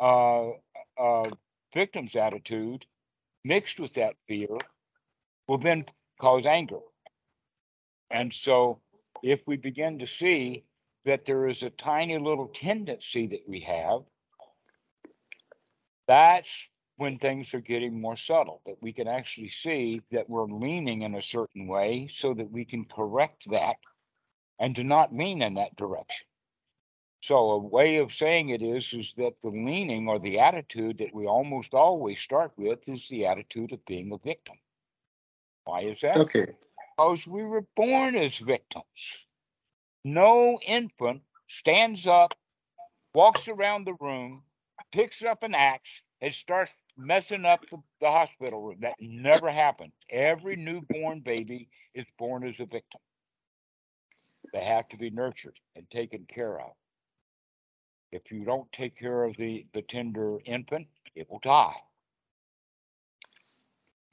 [0.00, 0.50] uh,
[0.98, 1.30] uh,
[1.74, 2.86] victim's attitude
[3.44, 4.48] mixed with that fear
[5.46, 5.84] will then
[6.20, 6.80] cause anger.
[8.10, 8.80] And so,
[9.22, 10.64] if we begin to see
[11.04, 14.00] that there is a tiny little tendency that we have,
[16.06, 16.68] that's
[17.02, 21.16] when things are getting more subtle, that we can actually see that we're leaning in
[21.16, 23.74] a certain way so that we can correct that
[24.60, 26.24] and to not lean in that direction.
[27.20, 31.12] So a way of saying it is, is that the leaning or the attitude that
[31.12, 34.56] we almost always start with is the attitude of being a victim.
[35.64, 36.16] Why is that?
[36.18, 36.54] Okay.
[36.96, 38.84] Because we were born as victims.
[40.04, 42.32] No infant stands up,
[43.12, 44.44] walks around the room,
[44.92, 48.78] picks up an axe, and starts messing up the, the hospital room.
[48.80, 49.92] That never happens.
[50.10, 53.00] Every newborn baby is born as a victim.
[54.52, 56.72] They have to be nurtured and taken care of.
[58.12, 61.76] If you don't take care of the, the tender infant, it will die.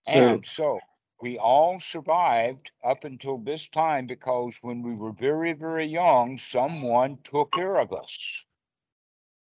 [0.04, 0.80] So And so
[1.22, 7.20] we all survived up until this time because when we were very, very young, someone
[7.24, 8.18] took care of us.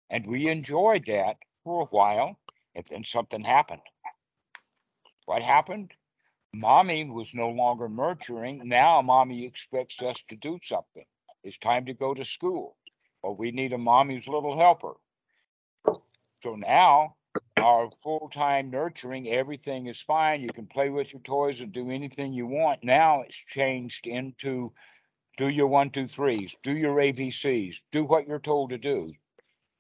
[0.10, 2.40] And we enjoyed that for a while,
[2.76, 3.82] and then something happened.
[5.26, 5.92] What happened?
[6.54, 8.62] Mommy was no longer nurturing.
[8.66, 11.06] Now mommy expects us to do something.
[11.44, 12.78] It's time to go to school.
[13.22, 14.94] Well, we need a mommy's little helper.
[16.44, 17.16] So now
[17.58, 20.42] our full-time nurturing, everything is fine.
[20.42, 22.84] You can play with your toys and do anything you want.
[22.84, 24.72] Now it's changed into
[25.38, 29.14] do your one, two, threes, do your ABCs, do what you're told to do.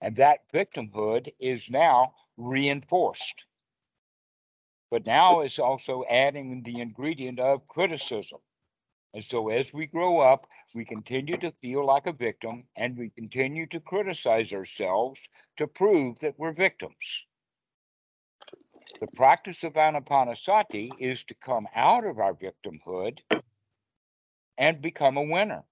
[0.01, 3.45] And that victimhood is now reinforced.
[4.91, 8.39] But now it's also adding the ingredient of criticism.
[9.13, 13.09] And so as we grow up, we continue to feel like a victim and we
[13.09, 15.27] continue to criticize ourselves
[15.57, 17.25] to prove that we're victims.
[18.99, 23.19] The practice of anapanasati is to come out of our victimhood
[24.57, 25.63] and become a winner.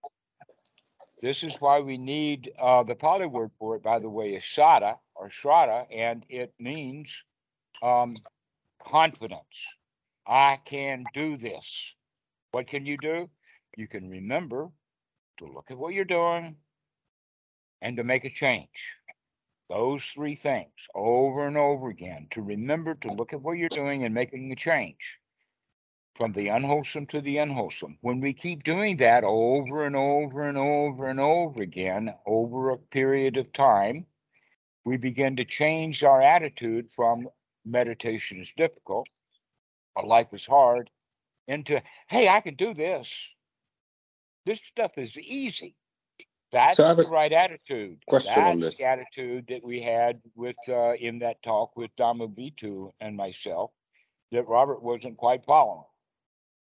[1.23, 4.43] This is why we need uh, the Pali word for it, by the way, is
[4.43, 7.23] saddha or shraddha, and it means
[7.81, 8.17] um,
[8.83, 9.69] confidence.
[10.27, 11.93] I can do this.
[12.51, 13.29] What can you do?
[13.77, 14.69] You can remember
[15.38, 16.57] to look at what you're doing
[17.81, 18.97] and to make a change.
[19.69, 24.03] Those three things over and over again to remember to look at what you're doing
[24.03, 25.21] and making a change
[26.15, 27.97] from the unwholesome to the unwholesome.
[28.02, 32.78] When we keep doing that over and over and over and over again over a
[32.78, 34.06] period of time,
[34.86, 37.28] we begin to change our attitude from
[37.65, 39.08] meditation is difficult,
[39.95, 40.89] or life is hard,
[41.47, 43.12] into, hey, I can do this.
[44.45, 45.76] This stuff is easy.
[46.52, 48.04] That's have the right attitude.
[48.08, 48.78] question That's on this.
[48.78, 53.71] the attitude that we had with uh, in that talk with Dhammavitu and myself
[54.32, 55.86] that Robert wasn't quite following.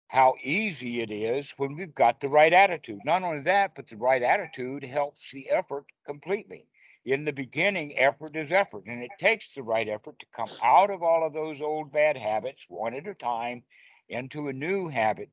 [0.07, 2.99] How easy it is when we've got the right attitude.
[3.03, 6.67] Not only that, but the right attitude helps the effort completely.
[7.05, 10.89] In the beginning, effort is effort, and it takes the right effort to come out
[10.89, 13.63] of all of those old bad habits one at a time
[14.09, 15.29] into a new habit.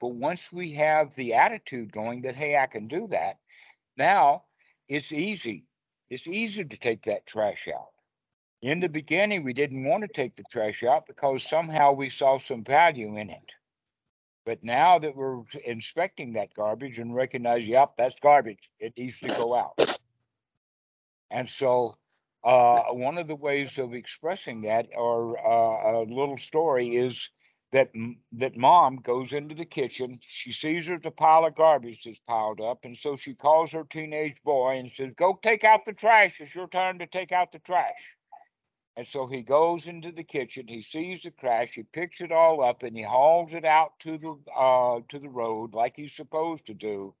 [0.00, 3.38] But once we have the attitude going that, hey, I can do that,
[3.96, 4.44] now
[4.88, 5.66] it's easy.
[6.10, 7.92] It's easy to take that trash out.
[8.62, 12.38] In the beginning, we didn't want to take the trash out because somehow we saw
[12.38, 13.54] some value in it.
[14.44, 19.28] But now that we're inspecting that garbage and recognize, yep, that's garbage, it needs to
[19.28, 19.98] go out.
[21.30, 21.96] And so,
[22.44, 27.30] uh, one of the ways of expressing that, or uh, a little story, is
[27.72, 27.90] that
[28.32, 30.20] that mom goes into the kitchen.
[30.20, 33.84] She sees there's a pile of garbage that's piled up, and so she calls her
[33.84, 36.40] teenage boy and says, "Go take out the trash.
[36.40, 38.16] It's your turn to take out the trash."
[38.96, 40.68] And so he goes into the kitchen.
[40.68, 41.72] He sees the trash.
[41.72, 45.28] He picks it all up and he hauls it out to the uh, to the
[45.28, 47.14] road like he's supposed to do.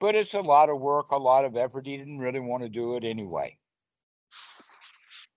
[0.00, 1.86] But it's a lot of work, a lot of effort.
[1.86, 3.56] He didn't really want to do it anyway.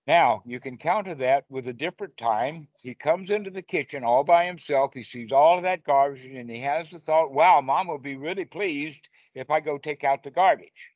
[0.08, 2.68] Now you can counter that with a different time.
[2.82, 4.92] He comes into the kitchen all by himself.
[4.94, 8.18] He sees all of that garbage and he has the thought, wow, mom will be
[8.18, 10.90] really pleased if I go take out the garbage.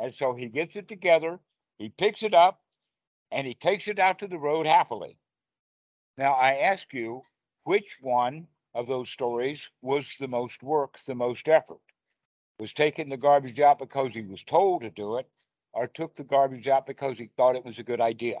[0.00, 1.38] And so he gets it together,
[1.76, 2.60] he picks it up,
[3.30, 5.18] and he takes it out to the road happily.
[6.16, 7.22] Now I ask you,
[7.64, 11.80] which one of those stories was the most work, the most effort?
[12.58, 15.28] Was taking the garbage out because he was told to do it,
[15.72, 18.38] or took the garbage out because he thought it was a good idea?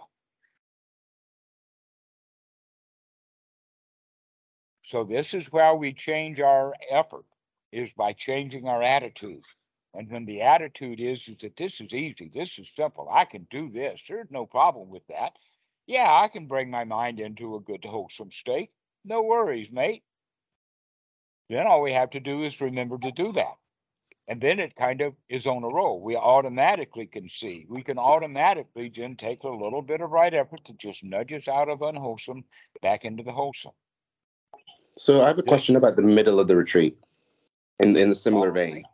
[4.82, 7.26] So this is where we change our effort,
[7.70, 9.44] is by changing our attitude.
[9.98, 13.48] And when the attitude is, is that this is easy, this is simple, I can
[13.50, 15.32] do this, there's no problem with that.
[15.88, 18.70] Yeah, I can bring my mind into a good, wholesome state.
[19.04, 20.04] No worries, mate.
[21.50, 23.56] Then all we have to do is remember to do that.
[24.28, 26.00] And then it kind of is on a roll.
[26.00, 27.66] We automatically can see.
[27.68, 31.48] We can automatically then take a little bit of right effort to just nudge us
[31.48, 32.44] out of unwholesome
[32.82, 33.72] back into the wholesome.
[34.96, 36.96] So I have a question about the middle of the retreat,
[37.80, 38.84] in in a similar vein.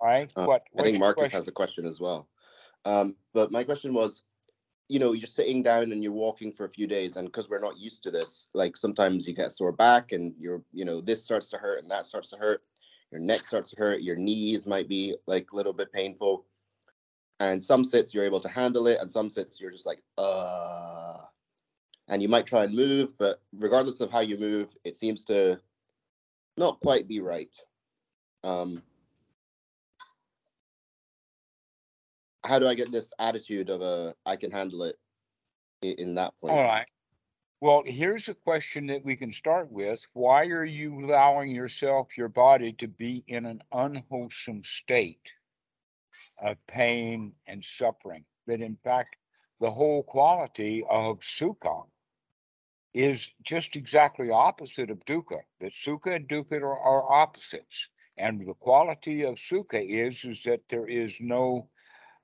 [0.00, 0.32] All right.
[0.36, 0.62] Uh, what?
[0.78, 1.38] I think Marcus question?
[1.38, 2.28] has a question as well.
[2.84, 4.22] Um, but my question was,
[4.88, 7.60] you know, you're sitting down and you're walking for a few days, and because we're
[7.60, 11.22] not used to this, like sometimes you get sore back, and you're, you know, this
[11.22, 12.62] starts to hurt and that starts to hurt.
[13.10, 14.02] Your neck starts to hurt.
[14.02, 16.46] Your knees might be like a little bit painful.
[17.40, 21.18] And some sits you're able to handle it, and some sits you're just like, uh.
[22.08, 25.60] And you might try and move, but regardless of how you move, it seems to
[26.56, 27.54] not quite be right.
[28.44, 28.82] Um,
[32.44, 34.96] how do I get this attitude of a I can handle it
[35.82, 36.54] in that point?
[36.54, 36.86] All right.
[37.60, 40.04] Well, here's a question that we can start with.
[40.14, 45.32] Why are you allowing yourself, your body, to be in an unwholesome state
[46.38, 48.24] of pain and suffering?
[48.48, 49.14] That in fact,
[49.60, 51.84] the whole quality of sukha
[52.92, 55.42] is just exactly opposite of dukkha.
[55.60, 57.88] That sukha and dukkha are, are opposites.
[58.18, 61.68] And the quality of sukha is, is that there is no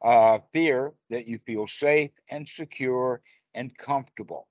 [0.03, 3.23] uh, fear, that you feel safe and secure
[3.55, 4.49] and comfortable.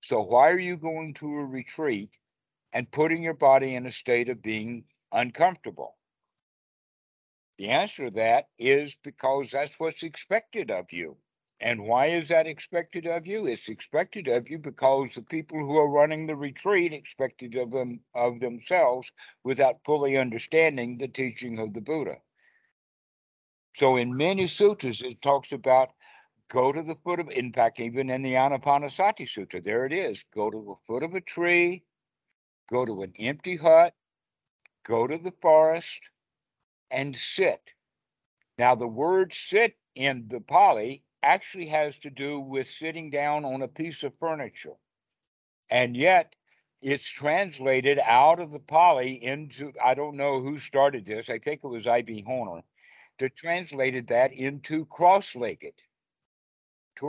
[0.00, 2.18] So why are you going to a retreat
[2.72, 5.96] and putting your body in a state of being uncomfortable?
[7.58, 11.16] The answer to that is because that's what's expected of you.
[11.60, 13.46] And why is that expected of you?
[13.46, 18.00] It's expected of you because the people who are running the retreat expected of them
[18.14, 19.10] of themselves
[19.42, 22.22] without fully understanding the teaching of the Buddha.
[23.74, 25.90] So in many sutras, it talks about
[26.48, 30.24] go to the foot of, in fact, even in the Anapanasati Sutra, there it is.
[30.34, 31.84] Go to the foot of a tree,
[32.70, 33.94] go to an empty hut,
[34.84, 36.00] go to the forest,
[36.90, 37.74] and sit.
[38.58, 43.62] Now, the word sit in the Pali actually has to do with sitting down on
[43.62, 44.76] a piece of furniture.
[45.70, 46.34] And yet,
[46.80, 51.60] it's translated out of the Pali into, I don't know who started this, I think
[51.62, 52.22] it was I.B.
[52.26, 52.62] Horner,
[53.18, 55.74] that translated that into cross legged.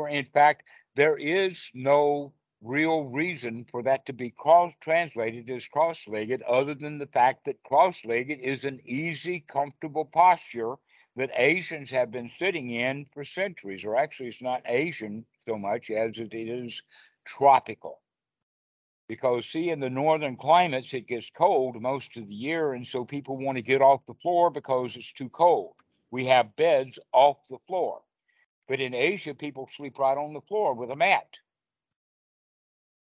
[0.10, 0.64] In fact,
[0.96, 6.74] there is no real reason for that to be cross translated as cross legged, other
[6.74, 10.76] than the fact that cross legged is an easy, comfortable posture
[11.16, 15.90] that Asians have been sitting in for centuries, or actually, it's not Asian so much
[15.90, 16.82] as it is
[17.26, 18.02] tropical.
[19.08, 23.04] Because, see, in the northern climates, it gets cold most of the year, and so
[23.04, 25.74] people want to get off the floor because it's too cold.
[26.12, 28.02] We have beds off the floor.
[28.68, 31.40] But in Asia, people sleep right on the floor with a mat.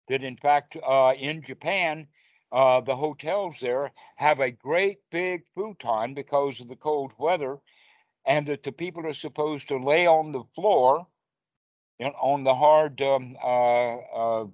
[0.07, 2.07] That, in fact, uh, in Japan,
[2.51, 7.59] uh, the hotels there have a great big futon because of the cold weather
[8.25, 11.07] and that the people are supposed to lay on the floor
[11.99, 14.45] on the hard um, uh, uh,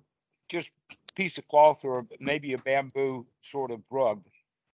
[0.49, 0.71] just
[1.15, 4.23] piece of cloth or maybe a bamboo sort of rug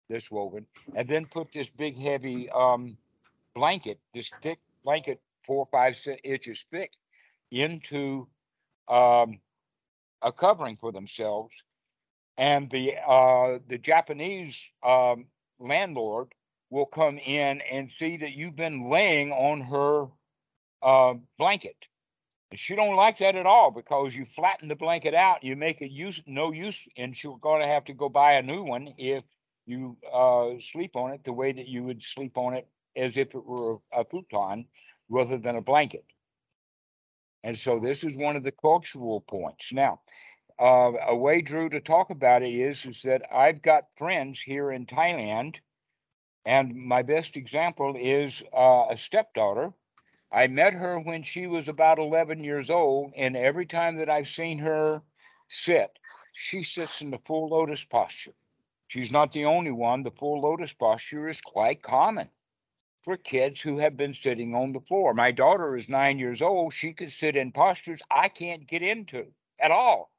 [0.09, 0.65] that's woven
[0.95, 2.97] and then put this big heavy um,
[3.55, 6.91] blanket this thick blanket four or five inches thick
[7.51, 8.27] into
[8.87, 9.39] um,
[10.21, 11.53] a covering for themselves
[12.37, 15.25] and the uh, the japanese um,
[15.59, 16.33] landlord
[16.69, 20.07] will come in and see that you've been laying on her
[20.81, 21.87] uh, blanket.
[22.51, 25.81] And she don't like that at all because you flatten the blanket out, you make
[25.81, 28.93] it use no use, and she's going to have to go buy a new one
[28.97, 29.23] if
[29.65, 33.35] you uh, sleep on it the way that you would sleep on it as if
[33.35, 34.65] it were a futon
[35.09, 36.05] rather than a blanket.
[37.43, 39.71] And so this is one of the cultural points.
[39.71, 40.01] Now,
[40.59, 44.71] uh, a way, Drew, to talk about it is, is that I've got friends here
[44.71, 45.59] in Thailand
[46.45, 49.73] and my best example is uh, a stepdaughter.
[50.31, 54.27] I met her when she was about 11 years old, and every time that I've
[54.27, 55.01] seen her
[55.49, 55.89] sit,
[56.33, 58.31] she sits in the full lotus posture.
[58.87, 60.03] She's not the only one.
[60.03, 62.29] The full lotus posture is quite common
[63.05, 65.13] for kids who have been sitting on the floor.
[65.13, 66.73] My daughter is nine years old.
[66.73, 69.27] She could sit in postures I can't get into
[69.59, 70.11] at all.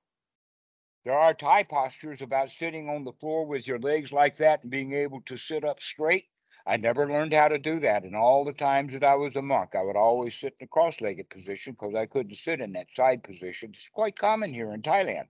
[1.05, 4.71] There are Thai postures about sitting on the floor with your legs like that and
[4.71, 6.27] being able to sit up straight.
[6.65, 8.05] I never learned how to do that.
[8.05, 10.69] And all the times that I was a monk, I would always sit in a
[10.69, 13.71] cross legged position because I couldn't sit in that side position.
[13.75, 15.27] It's quite common here in Thailand.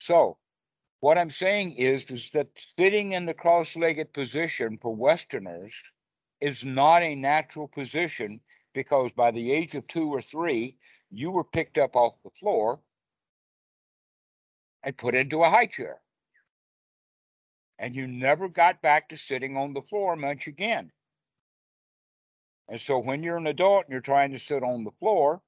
[0.00, 0.38] So,
[1.04, 2.48] what I'm saying is, is that
[2.78, 5.74] sitting in the cross legged position for Westerners
[6.40, 8.40] is not a natural position
[8.72, 10.78] because by the age of two or three,
[11.10, 12.80] you were picked up off the floor
[14.82, 15.98] and put into a high chair.
[17.78, 20.90] And you never got back to sitting on the floor much again.
[22.66, 25.42] And so when you're an adult and you're trying to sit on the floor,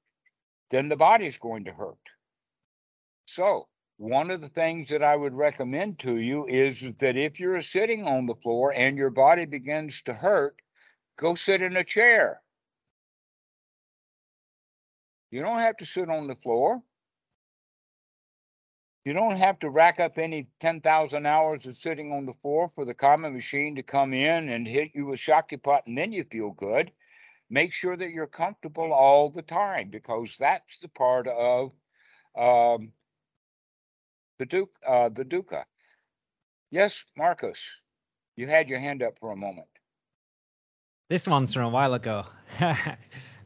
[0.69, 1.97] then the body's going to hurt.
[3.25, 3.67] So,
[3.97, 8.07] one of the things that I would recommend to you is that if you're sitting
[8.07, 10.61] on the floor and your body begins to hurt,
[11.17, 12.41] go sit in a chair.
[15.31, 16.81] You don't have to sit on the floor.
[19.03, 22.85] You don't have to rack up any 10,000 hours of sitting on the floor for
[22.85, 26.51] the karma machine to come in and hit you with Shaktipat and then you feel
[26.51, 26.91] good.
[27.49, 31.71] Make sure that you're comfortable all the time because that's the part of
[32.37, 32.91] um,
[34.39, 35.63] the Duke, uh, the dukkha.
[36.71, 37.59] Yes, Marcus,
[38.35, 39.67] you had your hand up for a moment.
[41.09, 42.25] This one's from a while ago.
[42.61, 42.73] uh,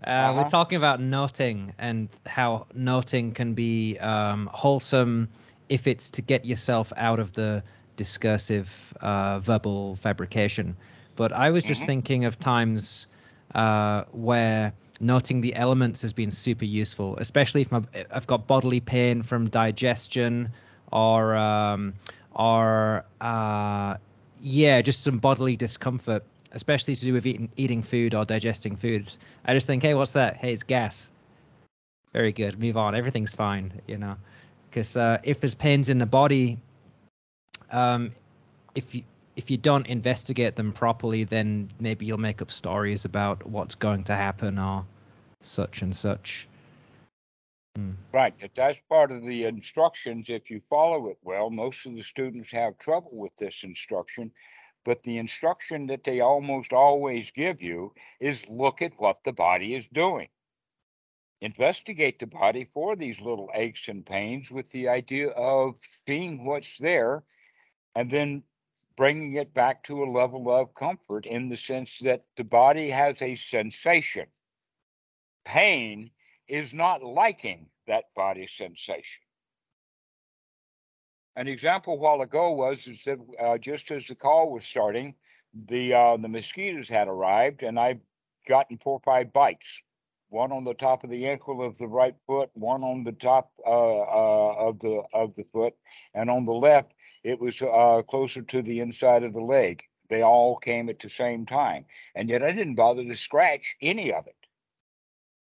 [0.03, 0.33] uh-huh.
[0.35, 5.29] We're talking about noting and how noting can be um, wholesome
[5.69, 7.63] if it's to get yourself out of the
[7.95, 10.75] discursive uh, verbal fabrication.
[11.15, 11.87] But I was just mm-hmm.
[11.87, 13.05] thinking of times
[13.53, 19.21] uh, where noting the elements has been super useful, especially if I've got bodily pain
[19.21, 20.49] from digestion
[20.91, 21.93] or um,
[22.35, 23.95] or uh,
[24.41, 29.17] yeah, just some bodily discomfort, especially to do with eating eating food or digesting foods.
[29.45, 30.37] I just think, hey, what's that?
[30.37, 31.11] Hey, it's gas.
[32.11, 32.59] Very good.
[32.59, 32.95] Move on.
[32.95, 33.71] Everything's fine.
[33.87, 34.15] You know
[34.71, 36.57] because uh, if there's pains in the body,
[37.71, 38.11] um,
[38.73, 39.03] if you
[39.35, 44.03] if you don't investigate them properly, then maybe you'll make up stories about what's going
[44.03, 44.85] to happen or
[45.41, 46.47] such and such.
[47.75, 47.93] Hmm.
[48.13, 50.29] Right, that's part of the instructions.
[50.29, 54.31] If you follow it well, most of the students have trouble with this instruction,
[54.85, 59.75] but the instruction that they almost always give you is look at what the body
[59.75, 60.29] is doing.
[61.41, 66.77] investigate the body for these little aches and pains with the idea of seeing what's
[66.77, 67.23] there
[67.95, 68.43] and then
[68.97, 73.21] bringing it back to a level of comfort in the sense that the body has
[73.21, 74.27] a sensation.
[75.45, 76.11] Pain
[76.51, 79.23] is not liking that body sensation.
[81.37, 85.15] An example a while ago was is that uh, just as the call was starting,
[85.67, 87.99] the uh, the mosquitoes had arrived, and I
[88.47, 89.81] gotten four or five bites.
[90.27, 93.51] One on the top of the ankle of the right foot, one on the top
[93.65, 95.73] uh, uh of the of the foot,
[96.13, 96.93] and on the left
[97.23, 99.83] it was uh, closer to the inside of the leg.
[100.09, 104.11] They all came at the same time, and yet I didn't bother to scratch any
[104.11, 104.35] of it.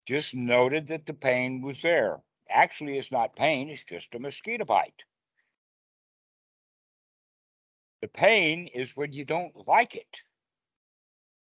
[0.06, 2.22] Just noted that the pain was there.
[2.50, 5.04] Actually, it's not pain; it's just a mosquito bite.
[8.02, 10.22] The pain is when you don't like it.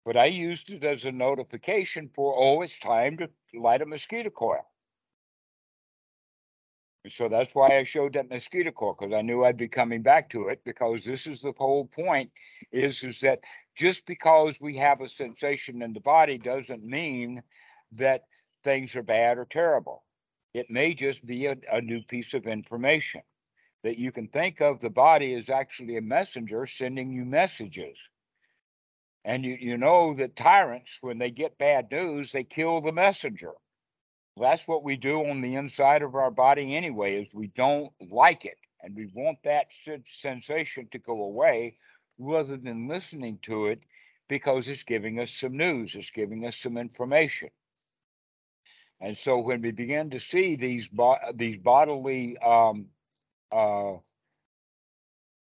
[0.04, 4.30] But I used it as a notification for, oh, it's time to light a mosquito
[4.30, 4.66] coil.
[7.04, 10.02] And so that's why I showed that mosquito coil because I knew I'd be coming
[10.02, 12.30] back to it because this is the whole point
[12.70, 13.40] is, is that
[13.76, 17.42] just because we have a sensation in the body doesn't mean
[17.92, 18.22] that
[18.62, 20.04] things are bad or terrible.
[20.54, 23.22] It may just be a, a new piece of information
[23.82, 27.98] that you can think of the body as actually a messenger sending you messages.
[29.24, 33.52] And you, you know that tyrants, when they get bad news, they kill the messenger.
[34.36, 38.44] That's what we do on the inside of our body anyway, is we don't like
[38.44, 38.58] it.
[38.82, 39.66] And we want that
[40.06, 41.74] sensation to go away
[42.18, 43.80] rather than listening to it
[44.28, 47.50] because it's giving us some news, it's giving us some information.
[49.02, 52.86] And so when we begin to see these, bo- these bodily um,
[53.50, 53.94] uh,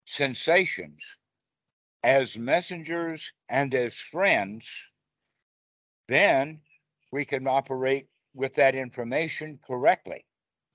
[0.05, 0.99] sensations
[2.03, 4.67] as messengers and as friends,
[6.07, 6.59] then
[7.11, 10.25] we can operate with that information correctly.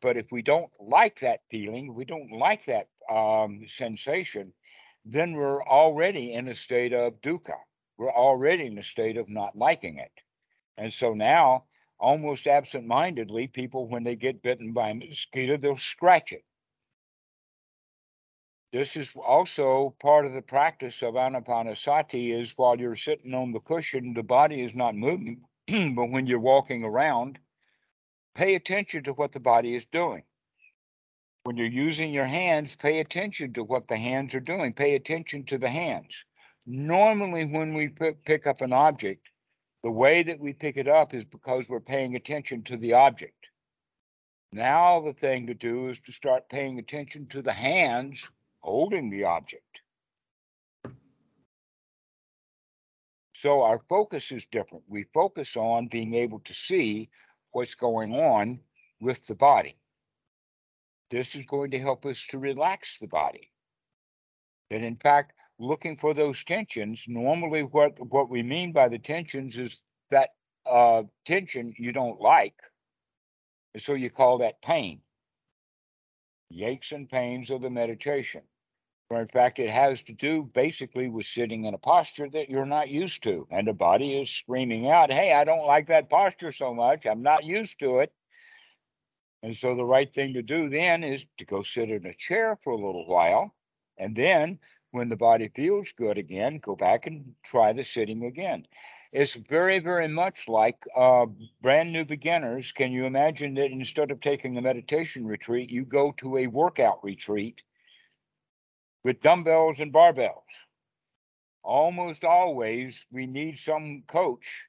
[0.01, 4.53] But if we don't like that feeling, we don't like that um, sensation,
[5.05, 7.59] then we're already in a state of dukkha.
[7.99, 10.13] We're already in a state of not liking it.
[10.79, 11.65] And so now,
[12.01, 16.45] almost absent mindedly, people, when they get bitten by a mosquito, they'll scratch it.
[18.73, 23.61] This is also part of the practice of anapanasati is while you're sitting on the
[23.61, 27.39] cushion, the body is not moving, but when you're walking around,
[28.35, 30.23] pay attention to what the body is doing.
[31.43, 34.73] When you're using your hands, pay attention to what the hands are doing.
[34.73, 36.25] Pay attention to the hands.
[36.67, 39.30] Normally, when we pick up an object,
[39.83, 43.49] the way that we pick it up is because we're paying attention to the object.
[44.53, 48.27] Now, the thing to do is to start paying attention to the hands
[48.61, 49.81] holding the object.
[53.33, 54.85] So our focus is different.
[54.87, 57.09] We focus on being able to see
[57.53, 58.61] what's going on
[59.01, 59.79] with the body.
[61.11, 63.51] This is going to help us to relax the body.
[64.71, 69.59] And in fact, looking for those tensions, normally what, what we mean by the tensions
[69.59, 70.31] is that
[70.67, 72.55] uh, tension you don't like.
[73.75, 75.01] And so you call that pain.
[76.53, 78.43] Aches and pains of the meditation.
[79.11, 82.89] In fact, it has to do basically with sitting in a posture that you're not
[82.89, 83.47] used to.
[83.51, 87.07] And the body is screaming out, Hey, I don't like that posture so much.
[87.07, 88.13] I'm not used to it.
[89.43, 92.57] And so the right thing to do then is to go sit in a chair
[92.63, 93.53] for a little while.
[93.99, 94.61] And then
[94.93, 98.67] when the body feels good again, go back and try the sitting again.
[99.13, 101.27] It's very, very much like uh,
[101.61, 102.73] brand new beginners.
[102.73, 107.03] Can you imagine that instead of taking a meditation retreat, you go to a workout
[107.03, 107.63] retreat
[109.05, 110.43] with dumbbells and barbells?
[111.63, 114.67] Almost always, we need some coach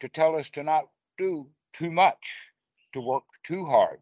[0.00, 0.84] to tell us to not
[1.16, 2.50] do too much,
[2.92, 4.00] to work too hard.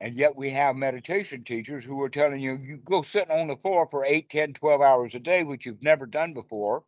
[0.00, 3.56] And yet we have meditation teachers who are telling you, you go sitting on the
[3.56, 6.84] floor for 8, 10, 12 hours a day, which you've never done before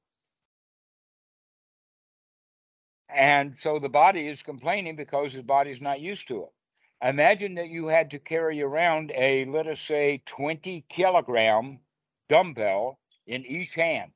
[3.08, 6.50] And so the body is complaining because his body's not used to it.
[7.08, 11.80] Imagine that you had to carry around a, let us say, 20 kilogram
[12.28, 14.12] dumbbell in each hand.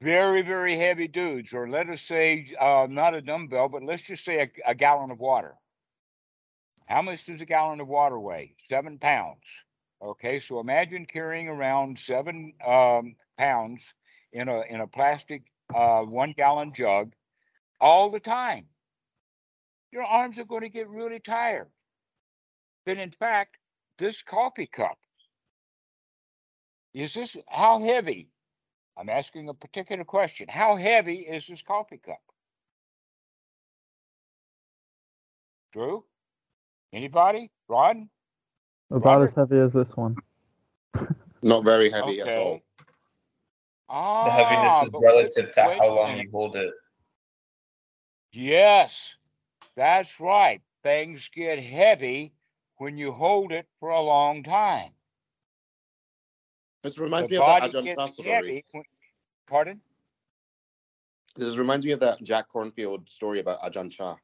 [0.00, 4.24] Very, very heavy dudes, or let us say, uh, not a dumbbell, but let's just
[4.24, 5.56] say a, a gallon of water.
[6.88, 8.54] How much does a gallon of water weigh?
[8.68, 9.44] Seven pounds.
[10.02, 13.94] Okay, so imagine carrying around seven um, pounds
[14.32, 17.12] in a in a plastic uh, one gallon jug
[17.80, 18.66] all the time,
[19.90, 21.68] your arms are going to get really tired.
[22.86, 23.58] Then, in fact,
[23.98, 24.98] this coffee cup
[26.94, 28.30] is this how heavy?
[28.96, 30.46] I'm asking a particular question.
[30.50, 32.20] How heavy is this coffee cup?
[35.72, 36.04] Drew?
[36.92, 37.50] Anybody?
[37.68, 38.08] Ron?
[38.90, 39.24] About Robert?
[39.30, 40.16] as heavy as this one.
[41.42, 42.60] Not very heavy at all.
[43.88, 46.24] Ah, The heaviness is but wait- relative to wait how long minute.
[46.26, 46.72] you hold it.
[48.32, 49.14] Yes,
[49.76, 50.60] that's right.
[50.82, 52.32] Things get heavy
[52.76, 54.90] when you hold it for a long time.
[56.82, 58.64] This reminds the me of that body Ajahn Chah story.
[58.72, 58.84] When,
[59.46, 59.80] pardon?
[61.36, 64.16] This reminds me of that Jack Kornfield story about Ajahn Chah.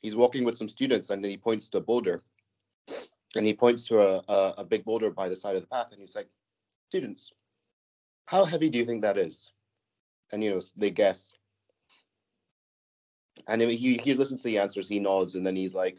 [0.00, 2.22] He's walking with some students and then he points to a boulder.
[3.36, 5.88] And he points to a, a, a big boulder by the side of the path
[5.92, 6.28] and he's like,
[6.88, 7.32] Students,
[8.26, 9.52] how heavy do you think that is?
[10.32, 11.34] And you know, they guess.
[13.46, 15.98] And he, he listens to the answers, he nods, and then he's like,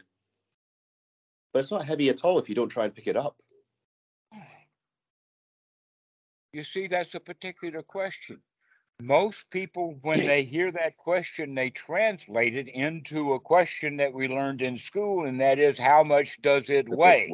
[1.54, 3.38] But it's not heavy at all if you don't try and pick it up.
[6.52, 8.42] You see, that's a particular question.
[9.02, 14.28] Most people, when they hear that question, they translate it into a question that we
[14.28, 17.32] learned in school, and that is, how much does it weigh?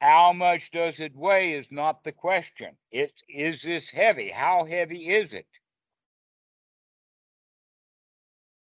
[0.00, 2.76] How much does it weigh is not the question.
[2.92, 4.30] It's, is this heavy?
[4.30, 5.46] How heavy is it?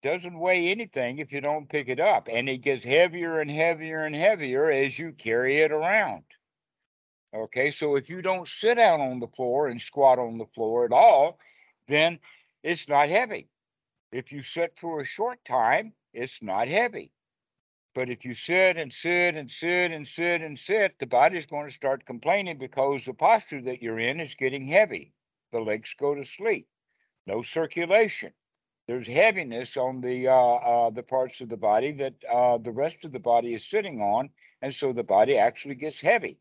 [0.03, 4.05] Doesn't weigh anything if you don't pick it up, and it gets heavier and heavier
[4.05, 6.23] and heavier as you carry it around.
[7.35, 10.85] Okay, so if you don't sit out on the floor and squat on the floor
[10.85, 11.41] at all,
[11.89, 12.19] then
[12.63, 13.49] it's not heavy.
[14.13, 17.13] If you sit for a short time, it's not heavy.
[17.95, 21.67] But if you sit and sit and sit and sit and sit, the body's going
[21.67, 25.13] to start complaining because the posture that you're in is getting heavy.
[25.53, 26.69] The legs go to sleep.
[27.27, 28.33] No circulation.
[28.87, 33.05] There's heaviness on the uh, uh, the parts of the body that uh, the rest
[33.05, 34.31] of the body is sitting on,
[34.63, 36.39] and so the body actually gets heavy.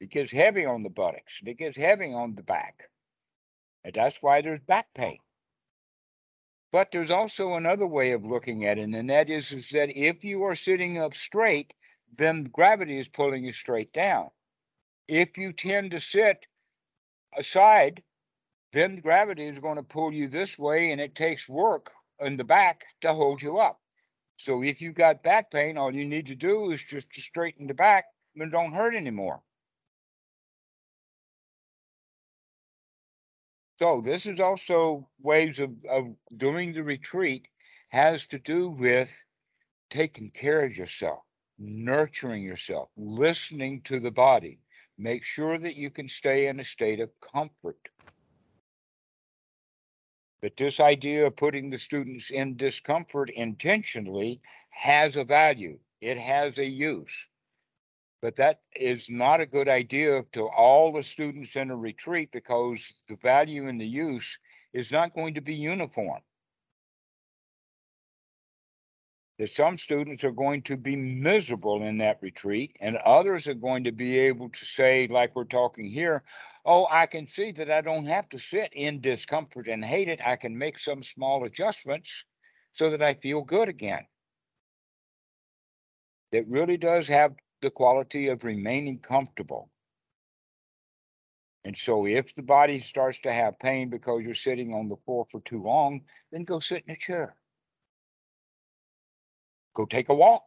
[0.00, 1.40] It gets heavy on the buttocks.
[1.44, 2.90] It gets heavy on the back.
[3.84, 5.18] And that's why there's back pain.
[6.70, 10.24] But there's also another way of looking at it, and that is, is that if
[10.24, 11.74] you are sitting up straight,
[12.16, 14.30] then gravity is pulling you straight down.
[15.08, 16.46] If you tend to sit
[17.36, 18.02] aside,
[18.72, 22.44] then gravity is going to pull you this way, and it takes work in the
[22.44, 23.80] back to hold you up.
[24.38, 27.66] So if you've got back pain, all you need to do is just to straighten
[27.66, 29.42] the back and don't hurt anymore.
[33.82, 37.48] So this is also ways of, of doing the retreat
[37.88, 39.12] has to do with
[39.90, 41.24] taking care of yourself,
[41.58, 44.60] nurturing yourself, listening to the body.
[44.98, 47.88] Make sure that you can stay in a state of comfort.
[50.42, 55.80] But this idea of putting the students in discomfort intentionally has a value.
[56.00, 57.10] It has a use.
[58.22, 62.94] But that is not a good idea to all the students in a retreat because
[63.08, 64.38] the value and the use
[64.72, 66.20] is not going to be uniform.
[69.40, 73.82] That some students are going to be miserable in that retreat, and others are going
[73.84, 76.22] to be able to say, like we're talking here,
[76.64, 80.24] oh, I can see that I don't have to sit in discomfort and hate it.
[80.24, 82.24] I can make some small adjustments
[82.72, 84.06] so that I feel good again.
[86.30, 89.70] It really does have the quality of remaining comfortable.
[91.64, 95.26] And so if the body starts to have pain because you're sitting on the floor
[95.30, 96.02] for too long,
[96.32, 97.36] then go sit in a chair.
[99.74, 100.44] Go take a walk.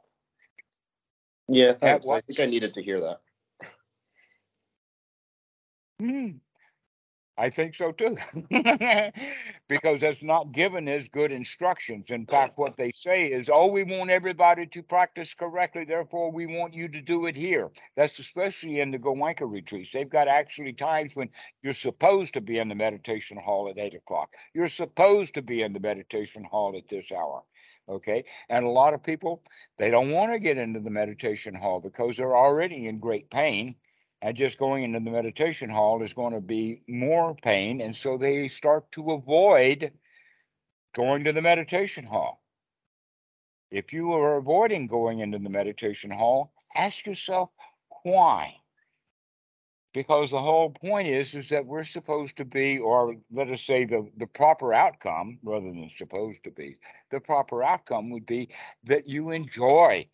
[1.48, 2.08] Yeah, thanks.
[2.10, 3.22] I think I needed to hear that.
[6.00, 6.32] Hmm.
[7.38, 8.18] I think so too.
[9.68, 12.12] because that's not given as good instructions.
[12.12, 16.46] In fact, what they say is, oh, we want everybody to practice correctly, therefore we
[16.46, 17.72] want you to do it here.
[17.98, 19.92] That's especially in the Goenka retreats.
[19.92, 21.30] They've got actually times when
[21.62, 24.30] you're supposed to be in the meditation hall at eight o'clock.
[24.54, 27.44] You're supposed to be in the meditation hall at this hour.
[27.88, 28.24] Okay.
[28.50, 29.44] And a lot of people,
[29.78, 33.76] they don't want to get into the meditation hall because they're already in great pain
[34.26, 38.18] and just going into the meditation hall is going to be more pain and so
[38.18, 39.92] they start to avoid
[40.96, 42.42] going to the meditation hall.
[43.70, 47.52] If you are avoiding going into the meditation hall ask yourself
[48.02, 48.56] why.
[49.94, 53.86] Because the whole point is is that we're supposed to be or let us say
[53.86, 56.78] the the proper outcome rather than supposed to be
[57.12, 58.50] the proper outcome would be
[58.86, 60.10] that you enjoy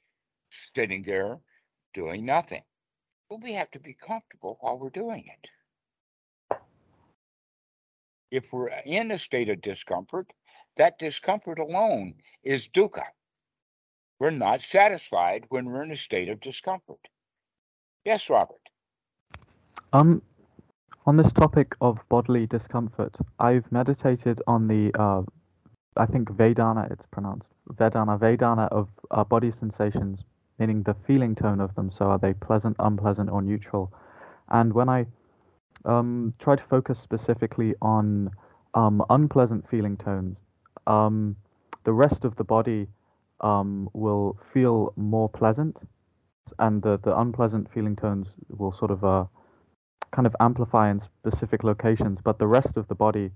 [0.75, 1.39] sitting there
[1.93, 2.61] doing nothing
[3.37, 6.57] we have to be comfortable while we're doing it.
[8.31, 10.31] If we're in a state of discomfort,
[10.77, 13.03] that discomfort alone is dukkha.
[14.19, 16.99] We're not satisfied when we're in a state of discomfort.
[18.05, 18.61] Yes, Robert.
[19.93, 20.21] Um,
[21.05, 25.23] on this topic of bodily discomfort, I've meditated on the, uh,
[25.97, 30.23] I think Vedana it's pronounced, Vedana, Vedana of uh, body sensations
[30.61, 31.89] meaning the feeling tone of them.
[31.97, 33.91] So are they pleasant, unpleasant, or neutral?
[34.49, 35.07] And when I
[35.85, 38.29] um, try to focus specifically on
[38.75, 40.37] um, unpleasant feeling tones,
[40.85, 41.35] um,
[41.83, 42.87] the rest of the body
[43.41, 45.75] um, will feel more pleasant,
[46.59, 49.25] and the, the unpleasant feeling tones will sort of uh,
[50.15, 52.19] kind of amplify in specific locations.
[52.23, 53.31] But the rest of the body,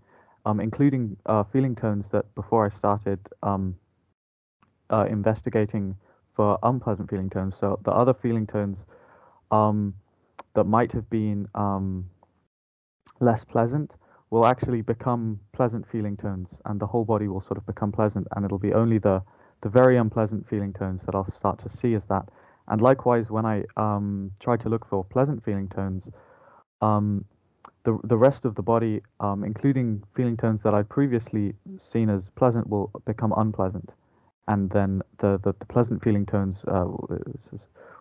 [0.46, 3.76] um, including uh, feeling tones that before I started um,
[4.92, 5.96] uh, investigating
[6.36, 8.78] for unpleasant feeling tones, so the other feeling tones
[9.52, 9.94] um,
[10.54, 12.10] that might have been um,
[13.20, 13.94] less pleasant
[14.30, 18.28] will actually become pleasant feeling tones and the whole body will sort of become pleasant
[18.36, 19.22] and it'll be only the
[19.62, 22.28] the very unpleasant feeling tones that I'll start to see as that.
[22.68, 26.04] And likewise when I um, try to look for pleasant feeling tones
[26.82, 27.26] um,
[27.84, 32.30] the the rest of the body um, including feeling tones that I'd previously seen as
[32.36, 33.92] pleasant will become unpleasant
[34.48, 36.86] and then the the, the pleasant feeling tones uh,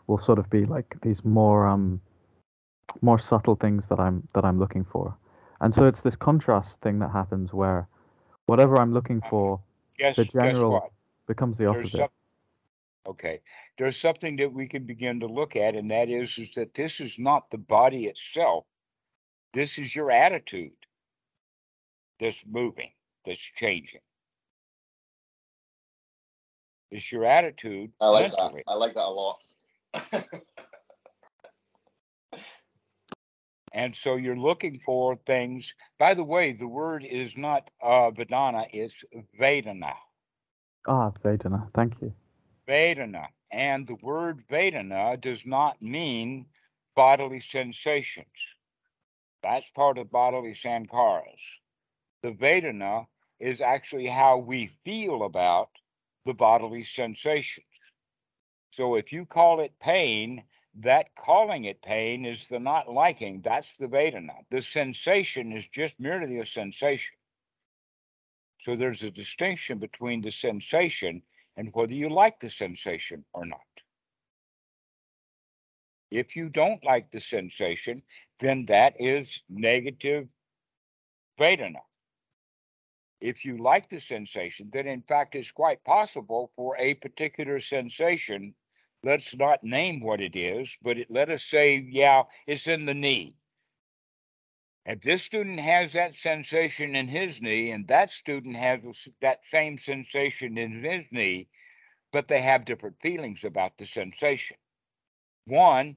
[0.07, 2.01] will sort of be like these more um
[3.01, 5.17] more subtle things that I'm that I'm looking for.
[5.61, 7.89] And so it's this contrast thing that happens where
[8.47, 9.61] whatever I'm looking for,
[9.99, 10.93] Guess, the general
[11.27, 11.99] becomes the opposite.
[11.99, 12.09] some,
[13.07, 13.41] okay,
[13.79, 17.01] there's something that we can begin to look at, and that is, is that this
[17.01, 18.67] is not the body itself.
[19.53, 20.73] This is your attitude
[22.19, 22.91] that's moving,
[23.25, 24.01] that's changing.
[26.95, 28.53] It's your attitude I like that.
[28.69, 29.45] I like that a lot.
[33.77, 35.75] And so you're looking for things.
[35.99, 39.05] By the way, the word is not uh, Vedana, it's
[39.37, 39.95] Vedana.
[40.87, 42.15] Ah, Vedana, thank you.
[42.69, 43.27] Vedana.
[43.51, 46.47] And the word Vedana does not mean
[46.95, 48.29] bodily sensations.
[49.43, 51.43] That's part of bodily sankharas.
[52.23, 53.07] The Vedana
[53.41, 55.71] is actually how we feel about
[56.25, 57.67] the bodily sensations.
[58.71, 60.43] So if you call it pain,
[60.81, 63.41] that calling it pain is the not liking.
[63.43, 64.35] That's the Vedana.
[64.51, 67.17] The sensation is just merely a sensation.
[68.59, 71.23] So there's a distinction between the sensation
[71.57, 73.61] and whether you like the sensation or not.
[76.11, 78.03] If you don't like the sensation,
[78.41, 80.29] then that is negative
[81.39, 81.83] Vedana.
[83.21, 88.55] If you like the sensation, then in fact it's quite possible for a particular sensation
[89.05, 92.95] let's not name what it is, but it, let us say, yeah, it's in the
[92.95, 93.37] knee.
[94.87, 98.81] If this student has that sensation in his knee, and that student has
[99.21, 101.49] that same sensation in his knee,
[102.13, 104.57] but they have different feelings about the sensation.
[105.47, 105.97] One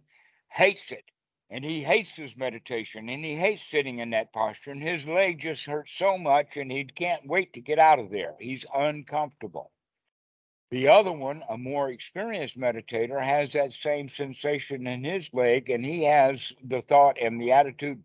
[0.52, 1.04] hates it,
[1.50, 5.40] and he hates his meditation, and he hates sitting in that posture, and his leg
[5.40, 8.36] just hurts so much, and he can't wait to get out of there.
[8.40, 9.72] He's uncomfortable.
[10.70, 15.86] The other one, a more experienced meditator, has that same sensation in his leg, and
[15.86, 18.04] he has the thought and the attitude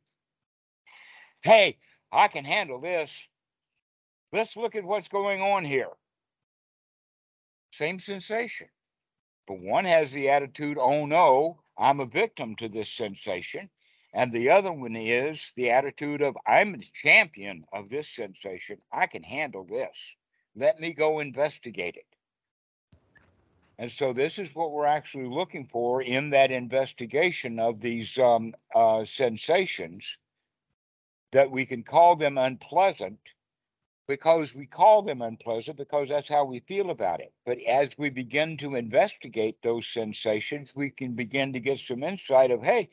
[1.42, 1.76] hey,
[2.10, 3.22] I can handle this.
[4.32, 5.90] Let's look at what's going on here.
[7.72, 8.68] Same sensation.
[9.46, 13.68] But one has the attitude, oh no, I'm a victim to this sensation.
[14.14, 18.78] And the other one is the attitude of, I'm the champion of this sensation.
[18.92, 19.96] I can handle this.
[20.54, 22.06] Let me go investigate it.
[23.78, 28.54] And so this is what we're actually looking for in that investigation of these um,
[28.74, 30.18] uh, sensations
[31.32, 33.18] that we can call them unpleasant
[34.12, 37.32] because we call them unpleasant because that's how we feel about it.
[37.46, 42.50] But as we begin to investigate those sensations, we can begin to get some insight
[42.50, 42.88] of, hey,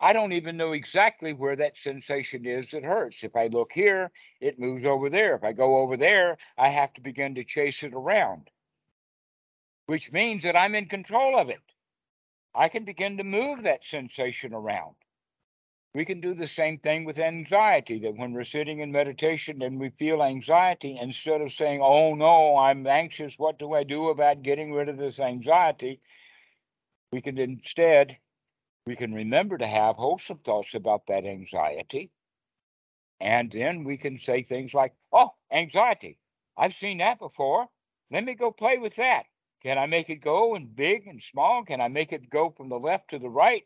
[0.00, 3.22] I don't even know exactly where that sensation is that hurts.
[3.22, 4.10] If I look here,
[4.40, 5.36] it moves over there.
[5.36, 8.50] If I go over there, I have to begin to chase it around
[9.86, 11.60] which means that I'm in control of it.
[12.54, 14.94] I can begin to move that sensation around.
[15.94, 19.78] We can do the same thing with anxiety that when we're sitting in meditation and
[19.78, 24.42] we feel anxiety, instead of saying, Oh no, I'm anxious, what do I do about
[24.42, 26.00] getting rid of this anxiety?
[27.12, 28.18] We can instead,
[28.86, 32.10] we can remember to have wholesome thoughts about that anxiety.
[33.20, 36.18] And then we can say things like, Oh, anxiety,
[36.56, 37.68] I've seen that before.
[38.10, 39.26] Let me go play with that.
[39.62, 41.64] Can I make it go in big and small?
[41.64, 43.64] Can I make it go from the left to the right?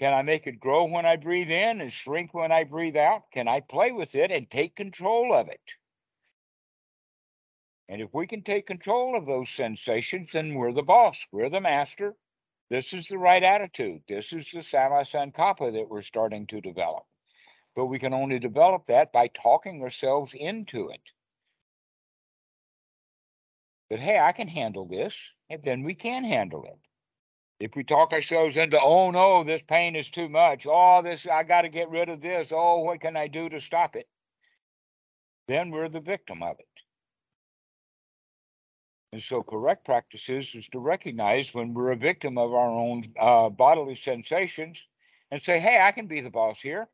[0.00, 3.30] Can I make it grow when I breathe in and shrink when I breathe out?
[3.32, 5.60] Can I play with it and take control of it?
[7.86, 11.60] And if we can take control of those sensations, then we're the boss, we're the
[11.60, 12.14] master.
[12.70, 14.00] This is the right attitude.
[14.08, 17.04] This is the Sama that we're starting to develop.
[17.76, 21.02] But we can only develop that by talking ourselves into it
[23.90, 26.78] that, hey, I can handle this, and then we can handle it.
[27.60, 30.66] If we talk ourselves into, oh no, this pain is too much.
[30.66, 32.52] Oh, this, I got to get rid of this.
[32.52, 34.08] Oh, what can I do to stop it?
[35.46, 36.66] Then we're the victim of it.
[39.12, 43.50] And so, correct practices is to recognize when we're a victim of our own uh,
[43.50, 44.86] bodily sensations
[45.30, 46.88] and say, hey, I can be the boss here.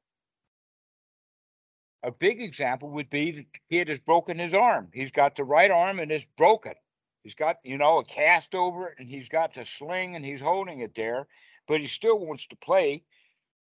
[2.03, 4.89] A big example would be the kid has broken his arm.
[4.93, 6.73] He's got the right arm and it's broken.
[7.27, 10.41] He's got, you know, a cast over it and he's got the sling and he's
[10.41, 11.27] holding it there,
[11.67, 13.03] but he still wants to play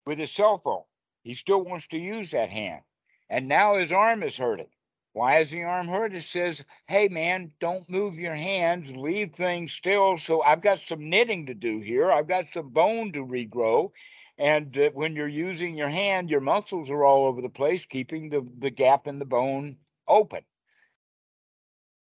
[0.04, 0.82] with his cell phone.
[1.22, 2.82] He still wants to use that hand.
[3.30, 4.68] And now his arm is hurting.
[5.14, 6.14] Why is the arm hurt?
[6.14, 10.18] It says, hey man, don't move your hands, leave things still.
[10.18, 12.12] So I've got some knitting to do here.
[12.12, 13.92] I've got some bone to regrow.
[14.36, 18.28] And uh, when you're using your hand, your muscles are all over the place, keeping
[18.28, 20.42] the, the gap in the bone open.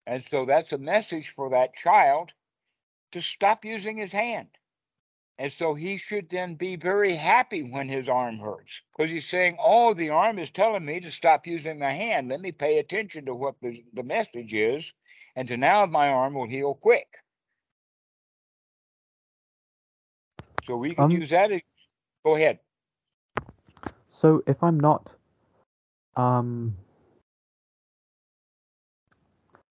[0.06, 2.32] And so that's a message for that child
[3.12, 4.48] to stop using his hand.
[5.38, 9.56] And so he should then be very happy when his arm hurts because he's saying,
[9.60, 12.28] Oh, the arm is telling me to stop using my hand.
[12.28, 14.92] Let me pay attention to what the, the message is.
[15.36, 17.08] And to now my arm will heal quick.
[20.64, 21.52] So we can Um, use that.
[21.52, 21.62] as-
[22.24, 22.60] Go ahead.
[24.08, 25.12] So if I'm not,
[26.16, 26.76] um,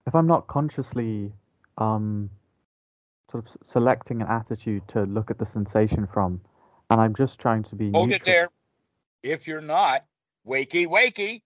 [0.07, 1.31] if I'm not consciously,
[1.77, 2.29] um,
[3.31, 6.41] sort of selecting an attitude to look at the sensation from,
[6.89, 8.33] and I'm just trying to be Hold it neutral.
[8.33, 8.49] there.
[9.23, 10.05] If you're not,
[10.47, 11.41] wakey, wakey.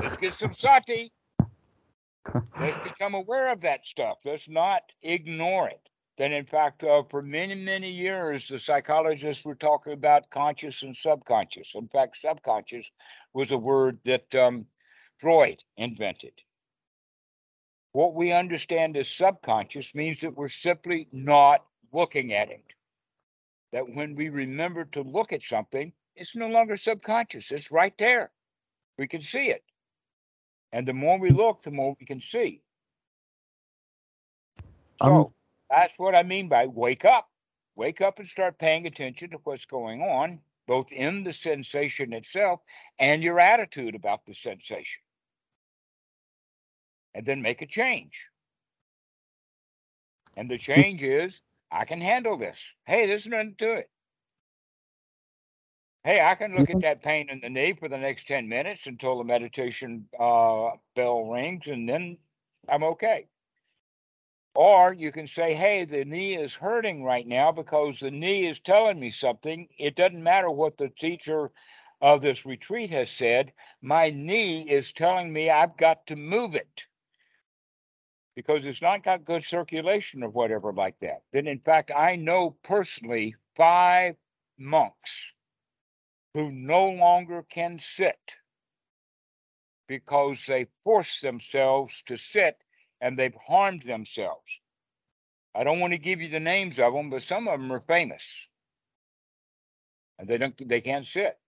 [0.00, 1.12] Let's get some sati.
[2.60, 4.18] Let's become aware of that stuff.
[4.24, 5.80] Let's not ignore it.
[6.18, 10.96] Then, in fact, uh, for many, many years, the psychologists were talking about conscious and
[10.96, 11.72] subconscious.
[11.74, 12.90] In fact, subconscious
[13.34, 14.66] was a word that um,
[15.20, 16.32] Freud invented.
[17.96, 22.62] What we understand as subconscious means that we're simply not looking at it.
[23.72, 28.32] That when we remember to look at something, it's no longer subconscious, it's right there.
[28.98, 29.64] We can see it.
[30.72, 32.60] And the more we look, the more we can see.
[35.00, 35.34] So Um,
[35.70, 37.30] that's what I mean by wake up.
[37.76, 42.60] Wake up and start paying attention to what's going on, both in the sensation itself
[42.98, 45.00] and your attitude about the sensation.
[47.16, 48.28] And then make a change.
[50.36, 51.40] And the change is
[51.72, 52.62] I can handle this.
[52.84, 53.90] Hey, there's nothing to it.
[56.04, 58.86] Hey, I can look at that pain in the knee for the next 10 minutes
[58.86, 62.18] until the meditation uh, bell rings, and then
[62.68, 63.28] I'm okay.
[64.54, 68.60] Or you can say, hey, the knee is hurting right now because the knee is
[68.60, 69.68] telling me something.
[69.78, 71.50] It doesn't matter what the teacher
[72.02, 73.54] of this retreat has said.
[73.80, 76.86] My knee is telling me I've got to move it
[78.36, 81.22] because it's not got good circulation or whatever like that.
[81.32, 84.14] Then, in fact, I know personally five
[84.58, 85.32] monks
[86.34, 88.36] who no longer can sit
[89.88, 92.58] because they force themselves to sit
[93.00, 94.60] and they've harmed themselves.
[95.54, 97.80] I don't want to give you the names of them, but some of them are
[97.80, 98.46] famous.
[100.18, 101.38] And they don't they can't sit.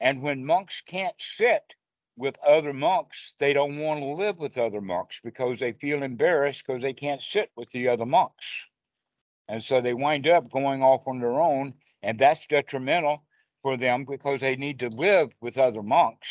[0.00, 1.74] And when monks can't sit
[2.16, 6.64] with other monks, they don't want to live with other monks because they feel embarrassed
[6.66, 8.46] because they can't sit with the other monks.
[9.48, 13.24] And so they wind up going off on their own, and that's detrimental
[13.62, 16.28] for them because they need to live with other monks.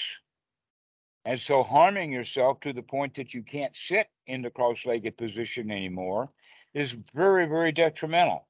[1.25, 5.69] And so harming yourself to the point that you can't sit in the cross-legged position
[5.69, 6.31] anymore
[6.73, 8.47] is very, very detrimental.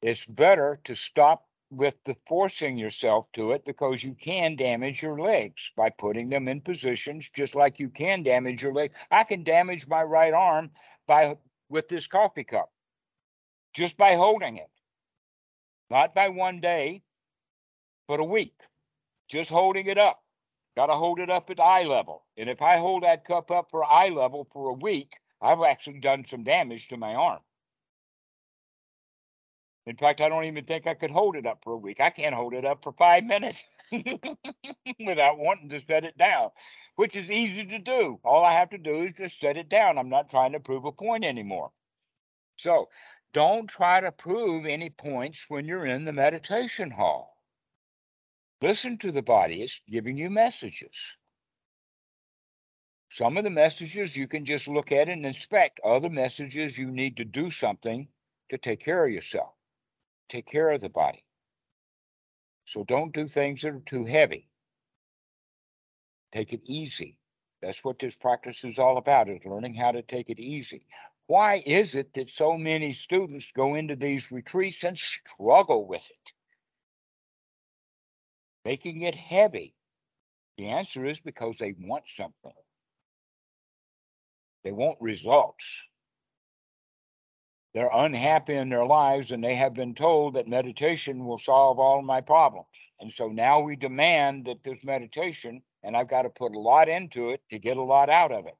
[0.00, 5.20] It's better to stop with the forcing yourself to it because you can damage your
[5.20, 8.92] legs by putting them in positions just like you can damage your leg.
[9.10, 10.70] I can damage my right arm
[11.06, 11.36] by
[11.68, 12.70] with this coffee cup
[13.72, 14.70] just by holding it.
[15.90, 17.02] Not by one day,
[18.08, 18.54] but a week.
[19.28, 20.22] Just holding it up.
[20.76, 22.24] Got to hold it up at eye level.
[22.36, 26.00] And if I hold that cup up for eye level for a week, I've actually
[26.00, 27.40] done some damage to my arm.
[29.90, 31.98] In fact, I don't even think I could hold it up for a week.
[31.98, 36.50] I can't hold it up for five minutes without wanting to set it down,
[36.94, 38.20] which is easy to do.
[38.22, 39.98] All I have to do is just set it down.
[39.98, 41.72] I'm not trying to prove a point anymore.
[42.56, 42.88] So
[43.32, 47.36] don't try to prove any points when you're in the meditation hall.
[48.62, 51.16] Listen to the body, it's giving you messages.
[53.08, 55.80] Some of the messages you can just look at and inspect.
[55.82, 58.06] Other messages you need to do something
[58.50, 59.52] to take care of yourself,
[60.30, 61.24] take care of the body.
[62.64, 64.48] So don't do things that are too heavy.
[66.32, 67.18] Take it easy.
[67.60, 70.82] That's what this practice is all about, is learning how to take it easy.
[71.26, 76.32] why is it that so many students go into these retreats and struggle with it,
[78.64, 79.74] making it heavy?
[80.58, 82.52] The answer is because they want something.
[84.64, 85.64] They want results.
[87.72, 92.02] They're unhappy in their lives and they have been told that meditation will solve all
[92.02, 92.66] my problems.
[92.98, 96.88] And so now we demand that this meditation, and I've got to put a lot
[96.88, 98.56] into it to get a lot out of it.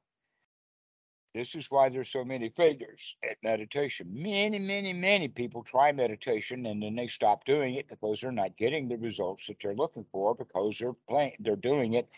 [1.33, 4.07] This is why there's so many failures at meditation.
[4.11, 8.57] Many, many, many people try meditation and then they stop doing it because they're not
[8.57, 12.09] getting the results that they're looking for because they're playing, they're doing it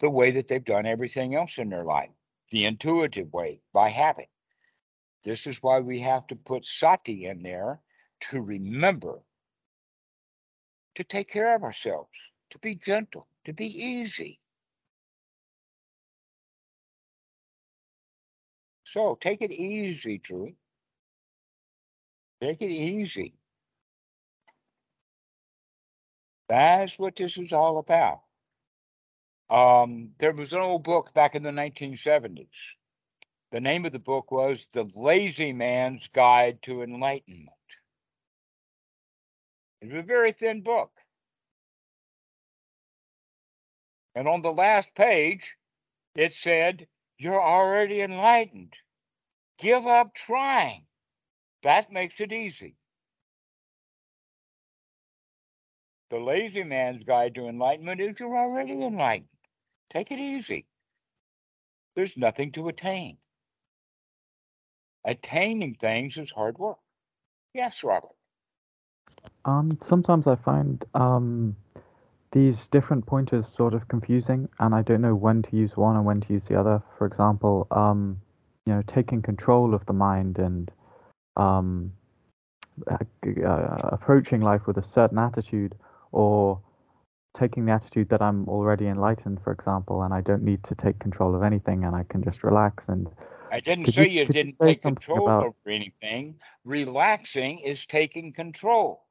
[0.00, 2.10] the way that they've done everything else in their life,
[2.50, 4.28] the intuitive way by habit.
[5.24, 7.80] This is why we have to put sati in there
[8.30, 9.20] to remember
[10.94, 12.10] to take care of ourselves,
[12.50, 14.38] to be gentle, to be easy.
[18.84, 20.54] So take it easy, Drew.
[22.40, 23.34] Take it easy.
[26.48, 28.20] That's what this is all about.
[29.50, 32.46] Um, there was an old book back in the 1970s.
[33.54, 37.50] The name of the book was The Lazy Man's Guide to Enlightenment.
[39.80, 40.90] It was a very thin book.
[44.16, 45.54] And on the last page,
[46.16, 48.74] it said, You're already enlightened.
[49.58, 50.86] Give up trying.
[51.62, 52.74] That makes it easy.
[56.10, 59.28] The lazy man's guide to enlightenment is you're already enlightened.
[59.90, 60.66] Take it easy.
[61.94, 63.18] There's nothing to attain.
[65.04, 66.78] Attaining things is hard work.
[67.52, 68.10] Yes, Robert.
[69.44, 71.56] Um, sometimes I find um,
[72.32, 76.04] these different pointers sort of confusing, and I don't know when to use one and
[76.04, 76.82] when to use the other.
[76.98, 78.20] For example, um,
[78.66, 80.70] you know, taking control of the mind and
[81.36, 81.92] um,
[82.90, 82.96] uh,
[83.84, 85.74] approaching life with a certain attitude,
[86.12, 86.60] or
[87.38, 90.98] taking the attitude that I'm already enlightened, for example, and I don't need to take
[90.98, 93.08] control of anything, and I can just relax and.
[93.54, 95.44] I didn't say you, you didn't you take control about...
[95.44, 96.40] over anything.
[96.64, 99.04] Relaxing is taking control.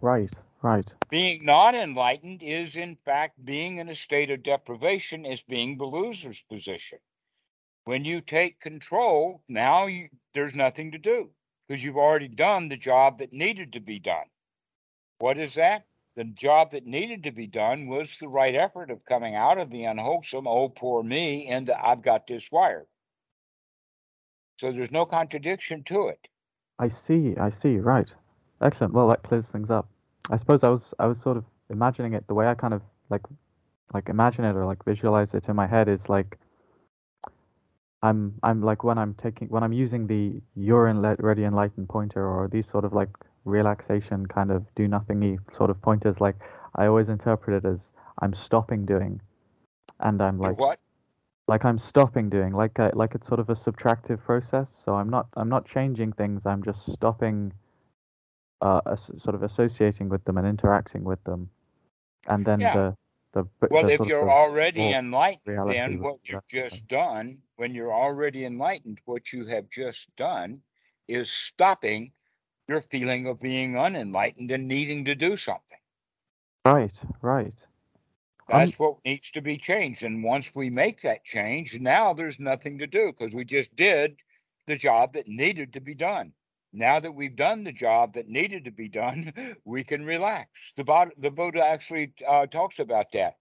[0.00, 0.30] Right,
[0.62, 0.88] right.
[1.10, 5.86] Being not enlightened is, in fact, being in a state of deprivation, is being the
[5.86, 6.98] loser's position.
[7.84, 11.30] When you take control, now you, there's nothing to do
[11.66, 14.26] because you've already done the job that needed to be done.
[15.18, 15.86] What is that?
[16.14, 19.70] The job that needed to be done was the right effort of coming out of
[19.70, 22.86] the unwholesome, oh, poor me, into I've got this wired.
[24.58, 26.28] So there's no contradiction to it.
[26.78, 28.08] I see, I see, right.
[28.60, 28.94] Excellent.
[28.94, 29.88] Well, that clears things up.
[30.30, 32.82] I suppose I was I was sort of imagining it the way I kind of
[33.10, 33.22] like
[33.94, 36.38] like imagine it or like visualize it in my head is like
[38.02, 42.26] I'm I'm like when I'm taking when I'm using the you're in ready enlightened pointer
[42.26, 43.10] or these sort of like
[43.44, 46.36] relaxation kind of do nothingy sort of pointers like
[46.74, 47.80] I always interpret it as
[48.20, 49.20] I'm stopping doing
[50.00, 50.80] and I'm like what
[51.48, 55.10] like I'm stopping doing like a, like it's sort of a subtractive process so I'm
[55.10, 57.52] not I'm not changing things I'm just stopping
[58.60, 61.50] uh sort of associating with them and interacting with them
[62.26, 62.74] and then yeah.
[62.74, 62.96] the
[63.36, 68.46] the, well, the if you're already enlightened, then what you've just done, when you're already
[68.46, 70.62] enlightened, what you have just done
[71.06, 72.12] is stopping
[72.66, 75.78] your feeling of being unenlightened and needing to do something.
[76.64, 77.54] Right, right.
[78.48, 80.02] That's um, what needs to be changed.
[80.02, 84.16] And once we make that change, now there's nothing to do because we just did
[84.66, 86.32] the job that needed to be done.
[86.72, 89.32] Now that we've done the job that needed to be done,
[89.64, 90.50] we can relax.
[90.76, 93.36] The, the Buddha actually uh, talks about that.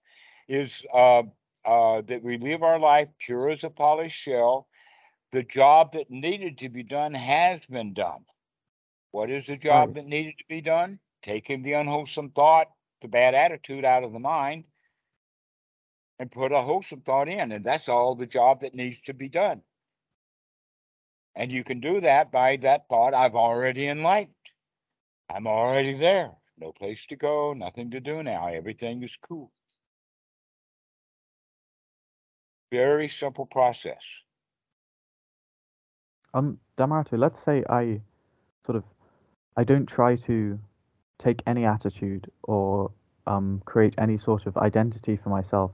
[0.48, 1.24] Is uh,
[1.66, 4.68] uh, that we live our life pure as a polished shell.
[5.32, 8.26] The job that needed to be done has been done.
[9.12, 9.96] What is the job right.
[9.96, 11.00] that needed to be done?
[11.24, 12.68] Taking the unwholesome thought,
[13.02, 14.66] the bad attitude out of the mind,
[16.20, 17.52] and put a wholesome thought in.
[17.52, 19.62] And that's all the job that needs to be done.
[21.36, 24.34] And you can do that by that thought I've already enlightened.
[25.30, 26.32] I'm already there.
[26.58, 28.48] No place to go, nothing to do now.
[28.48, 29.52] Everything is cool.
[32.72, 34.04] Very simple process.
[36.34, 38.02] Um, Dhammarato, let's say I
[38.66, 38.84] sort of
[39.58, 40.60] I don't try to
[41.20, 42.92] take any attitude or
[43.28, 45.72] um, create any sort of identity for myself.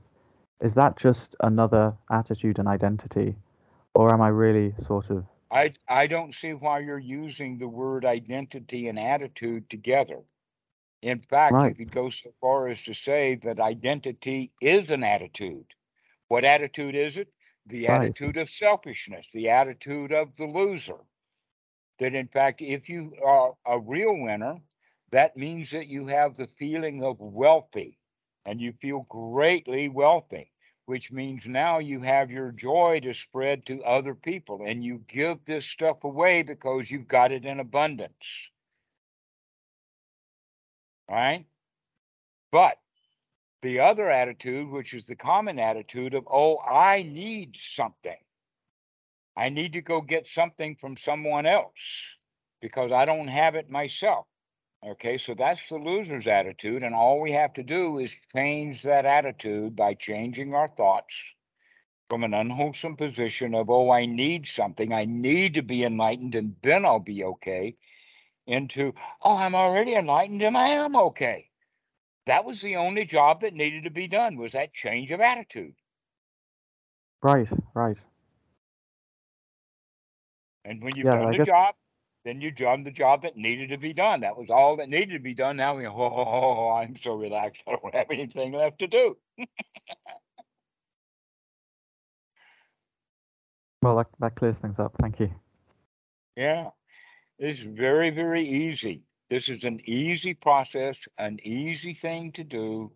[0.62, 3.36] Is that just another attitude and identity,
[3.94, 8.04] or am I really sort of I I don't see why you're using the word
[8.04, 10.20] identity and attitude together.
[11.02, 11.68] In fact, right.
[11.70, 15.66] you could go so far as to say that identity is an attitude.
[16.28, 17.28] What attitude is it?
[17.66, 18.02] the Right.
[18.02, 20.98] attitude of selfishness, the attitude of the loser.
[21.98, 24.60] That in fact, if you are a real winner,
[25.10, 27.98] that means that you have the feeling of wealthy
[28.44, 30.51] and you feel greatly wealthy,
[30.86, 35.44] which means now you have your joy to spread to other people and you give
[35.44, 38.50] this stuff away because you've got it in abundance.
[41.08, 41.46] Right?
[42.50, 42.78] But
[43.62, 48.18] the other attitude, which is the common attitude of, oh, I need something.
[49.36, 52.16] I need to go get something from someone else
[52.60, 54.26] because I don't have it myself.
[54.84, 56.82] Okay, so that's the loser's attitude.
[56.82, 61.14] And all we have to do is change that attitude by changing our thoughts
[62.10, 66.56] from an unwholesome position of, oh, I need something, I need to be enlightened, and
[66.62, 67.76] then I'll be okay,
[68.46, 71.48] into, oh, I'm already enlightened and I am okay.
[72.26, 75.74] That was the only job that needed to be done was that change of attitude.
[77.22, 77.96] Right, right.
[80.64, 81.74] And when you've Yeah, done I the guess- job,
[82.24, 84.20] then you done the job that needed to be done.
[84.20, 85.56] That was all that needed to be done.
[85.56, 87.62] Now we, oh, oh, oh, oh, I'm so relaxed.
[87.66, 89.16] I don't have anything left to do.
[93.82, 94.94] Well, that, that clears things up.
[95.00, 95.30] Thank you.
[96.36, 96.70] Yeah,
[97.38, 99.02] it's very, very easy.
[99.28, 102.92] This is an easy process, an easy thing to do.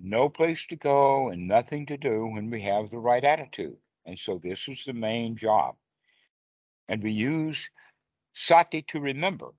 [0.00, 3.76] No place to go and nothing to do when we have the right attitude.
[4.06, 5.74] And so this is the main job.
[6.88, 7.68] And we use
[8.32, 9.50] sati to remember,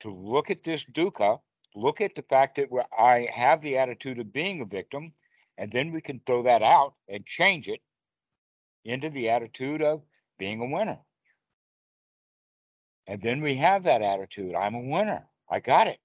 [0.00, 1.40] to look at this dukkha,
[1.74, 2.68] look at the fact that
[2.98, 5.12] I have the attitude of being a victim,
[5.58, 7.80] and then we can throw that out and change it
[8.84, 10.02] into the attitude of
[10.38, 10.98] being a winner.
[13.06, 15.28] And then we have that attitude I'm a winner.
[15.50, 15.98] I got it,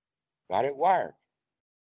[0.49, 1.13] got it wired.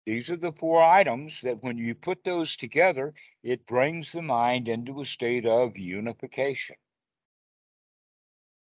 [0.05, 3.13] These are the four items that when you put those together,
[3.43, 6.77] it brings the mind into a state of unification.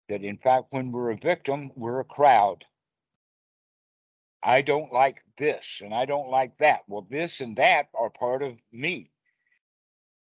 [0.08, 2.64] That in fact, when we're a victim, we're a crowd.
[4.42, 6.80] I don't like this and I don't like that.
[6.88, 9.10] Well, this and that are part of me.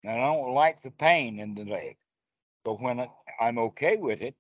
[0.04, 1.98] And I don't like the pain in the leg.
[2.64, 3.08] But when
[3.40, 4.36] I'm okay with it,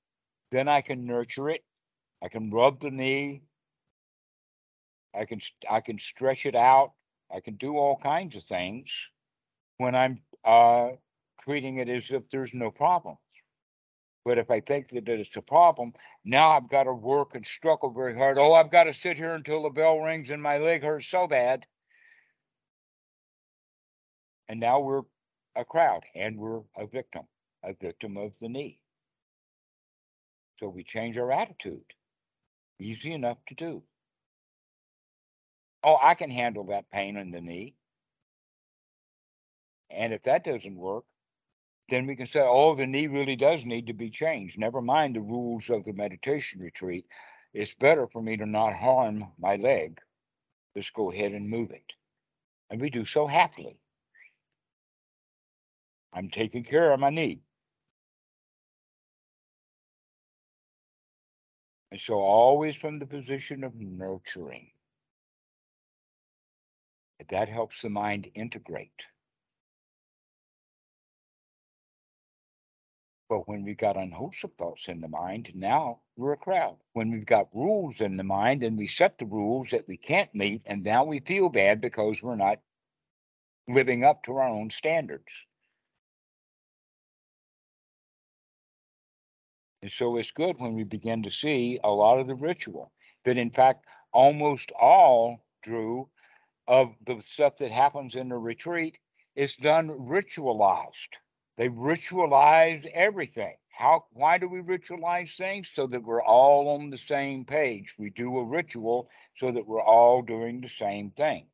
[0.51, 1.63] then I can nurture it.
[2.23, 3.41] I can rub the knee.
[5.15, 5.39] I can
[5.69, 6.93] I can stretch it out.
[7.33, 8.91] I can do all kinds of things
[9.77, 10.89] when I'm uh,
[11.41, 13.17] treating it as if there's no problem.
[14.23, 15.93] But if I think that it's a problem,
[16.23, 18.37] now I've got to work and struggle very hard.
[18.37, 21.27] Oh, I've got to sit here until the bell rings and my leg hurts so
[21.27, 21.65] bad.
[24.47, 25.03] And now we're
[25.55, 27.23] a crowd and we're a victim,
[27.63, 28.79] a victim of the knee.
[30.59, 31.85] So we change our attitude.
[32.79, 33.83] Easy enough to do.
[35.83, 37.75] Oh, I can handle that pain in the knee.
[39.89, 41.05] And if that doesn't work,
[41.91, 44.57] then we can say, oh, the knee really does need to be changed.
[44.57, 47.05] Never mind the rules of the meditation retreat.
[47.53, 49.99] It's better for me to not harm my leg.
[50.75, 51.93] Just go ahead and move it.
[52.69, 53.77] And we do so happily.
[56.13, 57.41] I'm taking care of my knee.
[61.91, 64.71] And so, always from the position of nurturing.
[67.29, 69.03] That helps the mind integrate.
[73.31, 76.75] But when we've got unwholesome thoughts in the mind, now we're a crowd.
[76.91, 80.35] When we've got rules in the mind and we set the rules that we can't
[80.35, 82.59] meet, and now we feel bad because we're not
[83.69, 85.31] living up to our own standards.
[89.81, 92.91] And so it's good when we begin to see a lot of the ritual
[93.23, 96.09] that, in fact, almost all, Drew,
[96.67, 98.99] of the stuff that happens in the retreat
[99.37, 101.15] is done ritualized.
[101.57, 103.55] They ritualize everything.
[103.69, 105.69] How why do we ritualize things?
[105.69, 107.95] So that we're all on the same page.
[107.97, 111.47] We do a ritual so that we're all doing the same thing.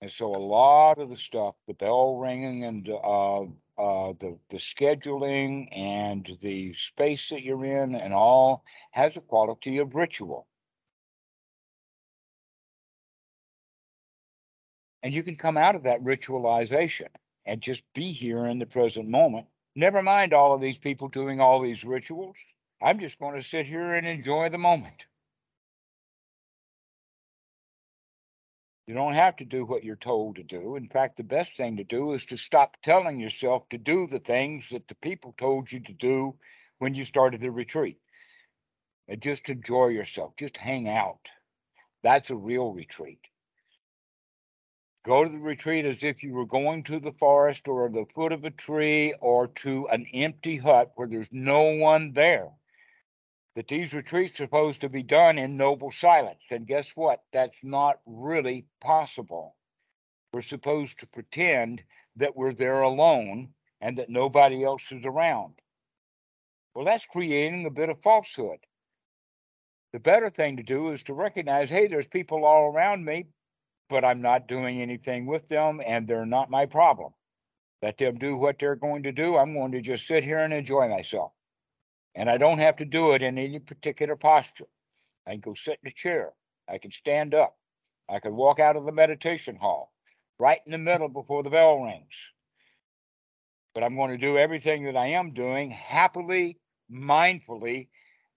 [0.00, 4.58] And so a lot of the stuff, the bell ringing and uh, uh, the the
[4.58, 10.46] scheduling and the space that you're in and all has a quality of ritual.
[15.02, 17.08] And you can come out of that ritualization
[17.44, 19.46] and just be here in the present moment.
[19.74, 22.36] Never mind all of these people doing all these rituals.
[22.80, 25.06] I'm just going to sit here and enjoy the moment.
[28.86, 30.76] You don't have to do what you're told to do.
[30.76, 34.18] In fact, the best thing to do is to stop telling yourself to do the
[34.18, 36.34] things that the people told you to do
[36.78, 37.98] when you started the retreat.
[39.08, 41.28] And just enjoy yourself, just hang out.
[42.02, 43.20] That's a real retreat.
[45.04, 48.30] Go to the retreat as if you were going to the forest or the foot
[48.30, 52.50] of a tree or to an empty hut where there's no one there.
[53.56, 56.44] That these retreats are supposed to be done in noble silence.
[56.50, 57.22] And guess what?
[57.32, 59.56] That's not really possible.
[60.32, 61.82] We're supposed to pretend
[62.16, 65.54] that we're there alone and that nobody else is around.
[66.74, 68.60] Well, that's creating a bit of falsehood.
[69.92, 73.26] The better thing to do is to recognize hey, there's people all around me,
[73.88, 77.12] but I'm not doing anything with them and they're not my problem.
[77.82, 79.36] Let them do what they're going to do.
[79.36, 81.32] I'm going to just sit here and enjoy myself.
[82.14, 84.68] And I don't have to do it in any particular posture.
[85.26, 86.32] I can go sit in a chair.
[86.68, 87.56] I can stand up.
[88.08, 89.92] I can walk out of the meditation hall
[90.38, 92.14] right in the middle before the bell rings.
[93.74, 96.58] But I'm going to do everything that I am doing happily,
[96.92, 97.88] mindfully,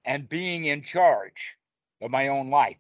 [0.06, 1.58] and being in charge
[2.02, 2.78] of my own life.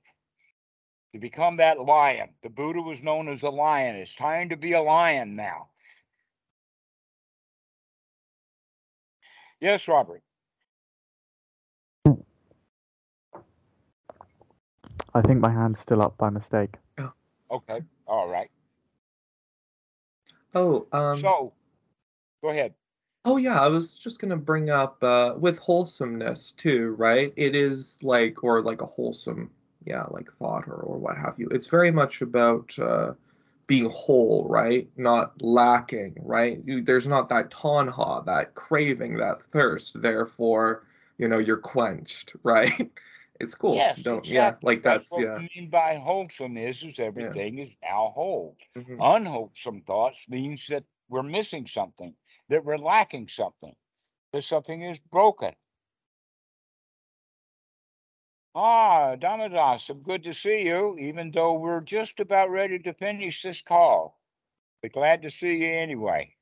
[1.15, 2.27] To become that lion.
[2.43, 3.95] The Buddha was known as a lion.
[3.95, 5.69] It's time to be a lion now.
[9.61, 10.21] Yes, Robert.
[15.13, 16.75] I think my hand's still up by mistake.
[17.49, 17.81] Okay.
[18.07, 18.51] All right.
[20.53, 21.53] Oh, um, so,
[22.43, 22.73] go ahead.
[23.23, 27.31] oh yeah, I was just gonna bring up uh, with wholesomeness too, right?
[27.37, 29.49] It is like, or like a wholesome,
[29.85, 31.47] yeah, like thought or, or what have you.
[31.49, 33.13] It's very much about uh,
[33.67, 34.87] being whole, right?
[34.97, 36.59] Not lacking, right?
[36.65, 40.01] You, there's not that tanha, that craving, that thirst.
[40.01, 40.83] Therefore,
[41.17, 42.91] you know, you're quenched, right?
[43.39, 43.75] It's cool.
[43.75, 45.17] Yes, Don't yeah, like that's, yeah.
[45.17, 45.47] what yeah.
[45.55, 48.55] mean by wholesomeness is everything is now whole.
[48.77, 48.97] mhm.
[48.99, 52.13] Unwholesome thoughts means that we're missing something,
[52.49, 53.75] that we're lacking something,
[54.31, 55.53] that something is broken.
[58.57, 63.41] Ah, Damadas, I'm good to see you, even though we're just about ready to finish
[63.41, 64.17] this call.
[64.81, 66.33] But glad to see you anyway.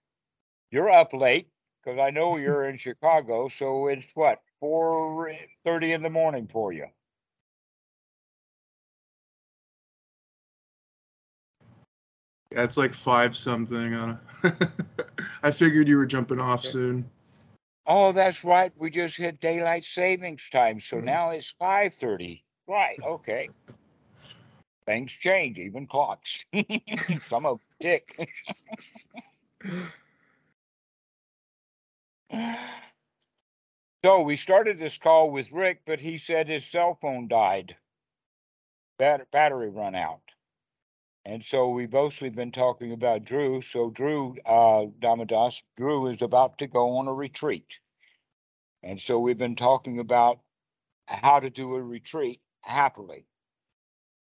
[0.70, 1.50] You're up late
[1.84, 5.34] because I know you're in Chicago, so it's what four
[5.64, 6.86] thirty in the morning for you.
[12.52, 13.96] Yeah, it's like five something.
[13.96, 14.20] On
[15.44, 16.70] I figured you were jumping off Okay.
[16.70, 17.10] soon.
[17.86, 18.72] Oh, that's right.
[18.78, 21.04] We just hit daylight savings time, so Mhm.
[21.04, 22.44] now it's five thirty.
[22.68, 22.98] Right.
[23.04, 23.50] Okay.
[24.86, 26.46] Things change, even clocks.
[27.30, 28.18] Some of them tick.
[34.04, 37.78] so we started this call with Rick, but he said his cell phone died.
[38.98, 40.22] Bat- battery run out.
[41.26, 43.62] And so we've mostly been talking about Drew.
[43.62, 44.88] So Drew, uh,
[45.78, 47.80] Drew is about to go on a retreat.
[48.84, 50.40] And so we've been talking about
[51.08, 53.26] how to do a retreat happily.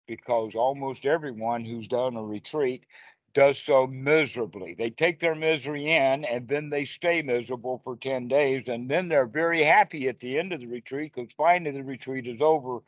[0.08, 2.86] Because almost everyone who's done a retreat
[3.34, 4.76] does so miserably.
[4.76, 8.68] They take their misery in and then they stay miserable for 10 days.
[8.68, 12.28] And then they're very happy at the end of the retreat because finally the retreat
[12.28, 12.80] is over.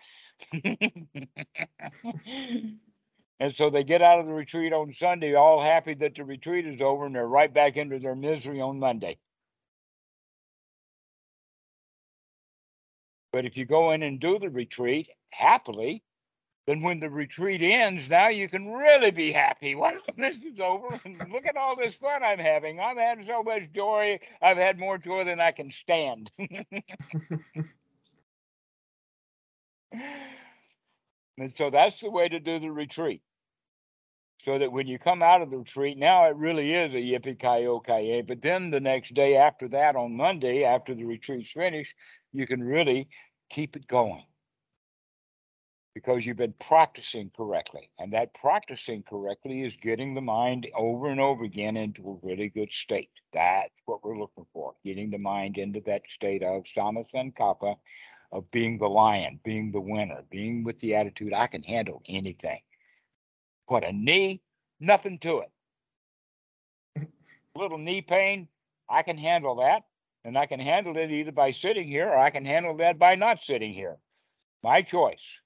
[3.40, 6.66] and so they get out of the retreat on Sunday, all happy that the retreat
[6.66, 9.18] is over, and they're right back into their misery on Monday.
[13.32, 16.04] But if you go in and do the retreat happily,
[16.68, 19.76] then when the retreat ends, now you can really be happy.
[19.84, 21.00] Well, this is over.
[21.04, 22.80] and Look at all this fun I'm having.
[22.80, 24.20] I've had so much joy.
[24.42, 26.32] I've had more joy than I can stand.
[31.38, 33.22] and so that's the way to do the retreat.
[34.42, 37.40] So that when you come out of the retreat, now it really is a yippee
[37.40, 41.96] ki But then the next day after that, on Monday, after the retreat's finished,
[42.34, 43.08] you can really
[43.50, 44.26] keep it going
[45.94, 47.90] because you've been practicing correctly.
[48.00, 52.50] And that practicing correctly is getting the mind over and over again into a really
[52.50, 53.12] good state.
[53.32, 57.76] That's what we're looking for, getting the mind into that state of samma sankappa,
[58.34, 62.62] of being the lion, being the winner, being with the attitude, I can handle anything.
[63.68, 64.42] What a knee,
[64.80, 65.52] nothing to it.
[67.56, 68.50] A little knee pain,
[68.90, 69.84] I can handle that.
[70.26, 73.16] And I can handle it either by sitting here or I can handle that by
[73.16, 73.98] not sitting here.
[74.64, 75.40] My choice.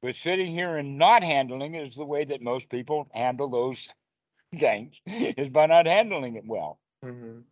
[0.00, 3.92] But sitting here and not handling it is the way that most people handle those
[4.58, 6.78] things, is by not handling it well.
[7.04, 7.42] Mhm.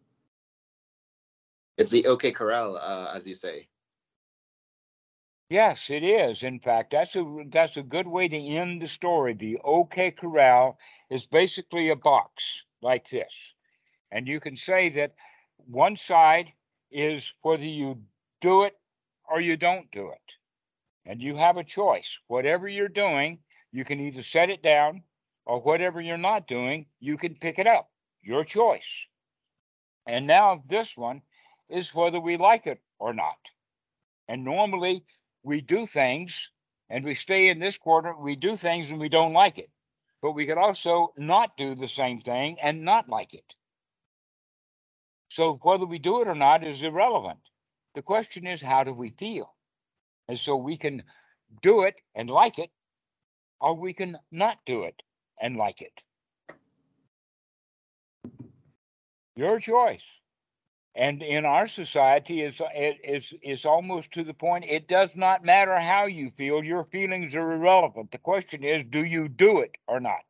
[1.81, 3.66] It's the OK Corral, uh, as you say.
[5.48, 6.43] Yes, it is.
[6.43, 9.32] In fact, that's a that's a good way to end the story.
[9.32, 10.78] The OK Corral
[11.09, 13.35] is basically a box like this.
[14.12, 15.15] And you can say that
[15.57, 16.52] one side
[16.90, 18.02] is whether you
[18.43, 18.77] do it
[19.27, 20.36] or you don't do it.
[21.07, 22.19] And you have a choice.
[22.27, 23.39] Whatever you're doing,
[23.73, 25.02] you can either set it down
[25.47, 27.89] or whatever you're not doing, you can pick it up.
[28.23, 29.07] Your choice.
[30.07, 31.23] And now this one
[31.70, 33.38] is whether we like it or not.
[34.28, 35.05] And normally
[35.42, 36.51] we do things
[36.88, 39.70] and we stay in this quarter, we do things and we don't like it.
[40.22, 43.55] But we could also not do the same thing and not like it.
[45.30, 47.38] So whether we do it or not is irrelevant.
[47.94, 49.55] The question is, how do we feel?
[50.28, 51.02] And so we can
[51.62, 52.70] do it and like it,
[53.60, 55.02] or we can not do it
[55.40, 56.02] and like it.
[59.36, 60.05] Your choice.
[61.01, 62.60] And in our society, is
[63.02, 64.66] is is almost to the point.
[64.68, 68.10] It does not matter how you feel; your feelings are irrelevant.
[68.10, 70.27] The question is, do you do it or not?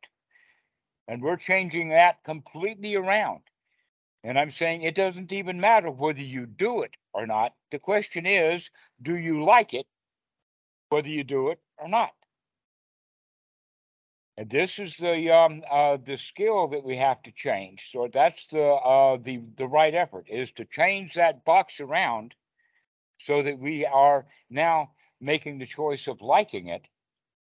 [1.09, 3.41] And we're changing that completely around.
[4.23, 7.53] And I'm saying it doesn't even matter whether you do it or not.
[7.71, 8.69] The question is,
[9.01, 9.87] do you like it,
[10.87, 12.11] whether you do it or not?
[14.37, 17.91] And this is the um, uh, the skill that we have to change.
[17.91, 22.35] So that's the uh, the the right effort is to change that box around,
[23.19, 26.87] so that we are now making the choice of liking it,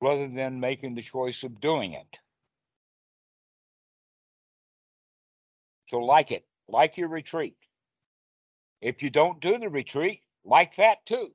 [0.02, 2.20] rather than making the choice of doing it.
[5.88, 7.58] So like it, like your retreat.
[8.82, 11.34] If you don't do the retreat, like that too.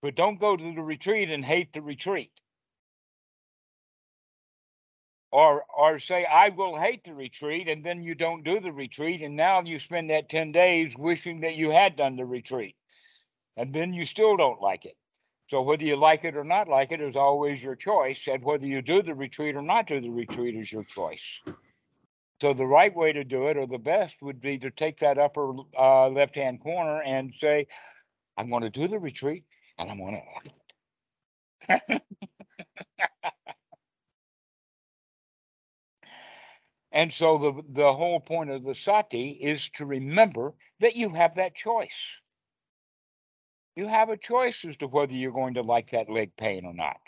[0.00, 2.39] But don't go to the retreat and hate the retreat
[5.32, 9.20] or or say I will hate the retreat and then you don't do the retreat
[9.22, 12.76] and now you spend that 10 days wishing that you had done the retreat
[13.56, 14.96] and then you still don't like it.
[15.48, 18.66] So whether you like it or not like it is always your choice and whether
[18.66, 21.40] you do the retreat or not do the retreat is your choice.
[22.40, 25.18] So the right way to do it or the best would be to take that
[25.18, 27.66] upper uh, left hand corner and say
[28.38, 29.44] i'm going to do the retreat
[29.78, 30.22] and i'm going
[31.68, 31.90] to
[36.92, 41.36] And so the, the whole point of the sati is to remember that you have
[41.36, 42.20] that choice.
[43.76, 46.74] You have a choice as to whether you're going to like that leg pain or
[46.74, 47.00] not.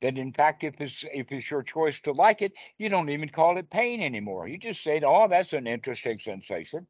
[0.00, 3.30] That in fact, if it's if it's your choice to like it, you don't even
[3.30, 4.48] call it pain anymore.
[4.48, 6.86] You just say, "Oh, that's an interesting sensation."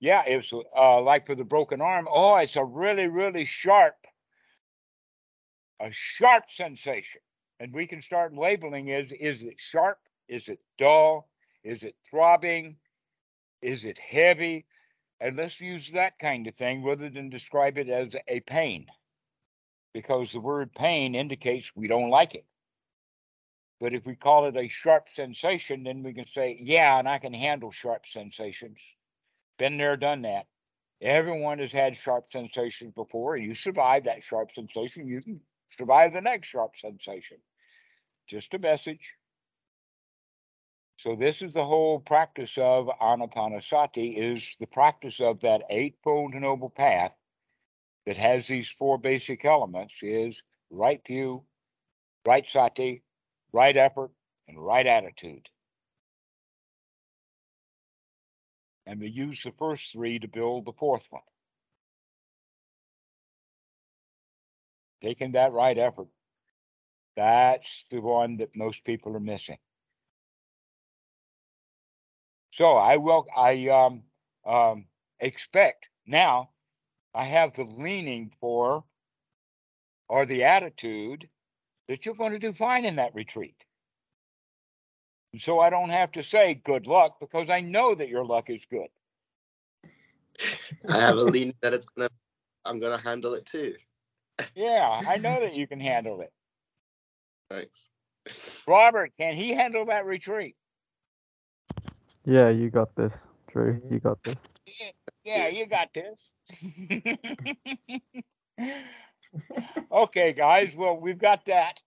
[0.00, 2.08] Yeah, it's uh, like for the broken arm.
[2.10, 3.96] Oh, it's a really, really sharp,
[5.80, 7.22] a sharp sensation,
[7.58, 9.98] and we can start labeling: is is it sharp?
[10.28, 11.29] Is it dull?
[11.62, 12.76] Is it throbbing?
[13.62, 14.66] Is it heavy?
[15.20, 18.86] And let's use that kind of thing rather than describe it as a pain,
[19.92, 22.46] because the word pain indicates we don't like it.
[23.80, 27.18] But if we call it a sharp sensation, then we can say, yeah, and I
[27.18, 28.78] can handle sharp sensations.
[29.58, 30.46] Been there, done that.
[31.02, 33.36] Everyone has had sharp sensations before.
[33.36, 37.38] You survive that sharp sensation, you can survive the next sharp sensation.
[38.26, 39.14] Just a message.
[41.02, 46.68] So this is the whole practice of anapanasati is the practice of that eightfold noble
[46.68, 47.16] path
[48.04, 51.44] that has these four basic elements is right view,
[52.26, 53.02] right sati,
[53.50, 54.10] right effort,
[54.46, 55.48] and right attitude.
[58.84, 61.22] And we use the first three to build the fourth one.
[65.00, 66.08] Taking that right effort,
[67.16, 69.56] that's the one that most people are missing.
[72.60, 74.02] So I will, I um,
[74.44, 74.84] um,
[75.18, 76.50] expect now
[77.14, 78.84] I have the leaning for
[80.10, 81.26] or the attitude
[81.88, 83.56] that you're going to do fine in that retreat.
[85.38, 88.66] so I don't have to say good luck because I know that your luck is
[88.66, 88.88] good.
[90.86, 92.10] I have a lean that it's gonna
[92.66, 93.74] I'm gonna handle it too.
[94.54, 96.32] Yeah, I know that you can handle it.
[97.48, 97.88] Thanks.
[98.68, 100.56] Robert, can he handle that retreat?
[102.30, 103.12] Yeah, you got this,
[103.50, 103.72] Drew.
[103.72, 103.94] Mm-hmm.
[103.94, 104.36] You got this.
[105.24, 106.16] Yeah, you got this.
[109.92, 110.76] okay, guys.
[110.76, 111.80] Well, we've got that.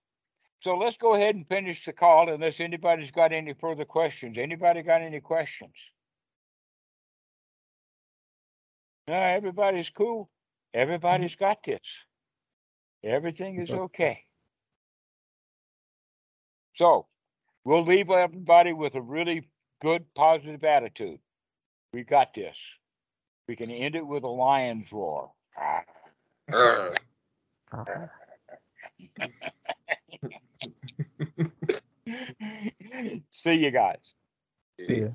[0.60, 4.36] So let's go ahead and finish the call unless anybody's got any further questions.
[4.36, 5.72] Anybody got any questions?
[9.08, 10.24] No, everybody's cool.
[10.24, 10.80] Mm-hmm.
[10.82, 12.04] Everybody's got this.
[13.02, 14.24] Everything is okay.
[16.74, 17.06] So
[17.64, 19.48] we'll leave everybody with a really
[19.84, 21.18] good, positive attitude.
[21.92, 22.58] We got this.
[23.46, 25.30] We can end it with a lion's roar.
[33.30, 34.14] See you guys.
[34.78, 35.08] Yeah.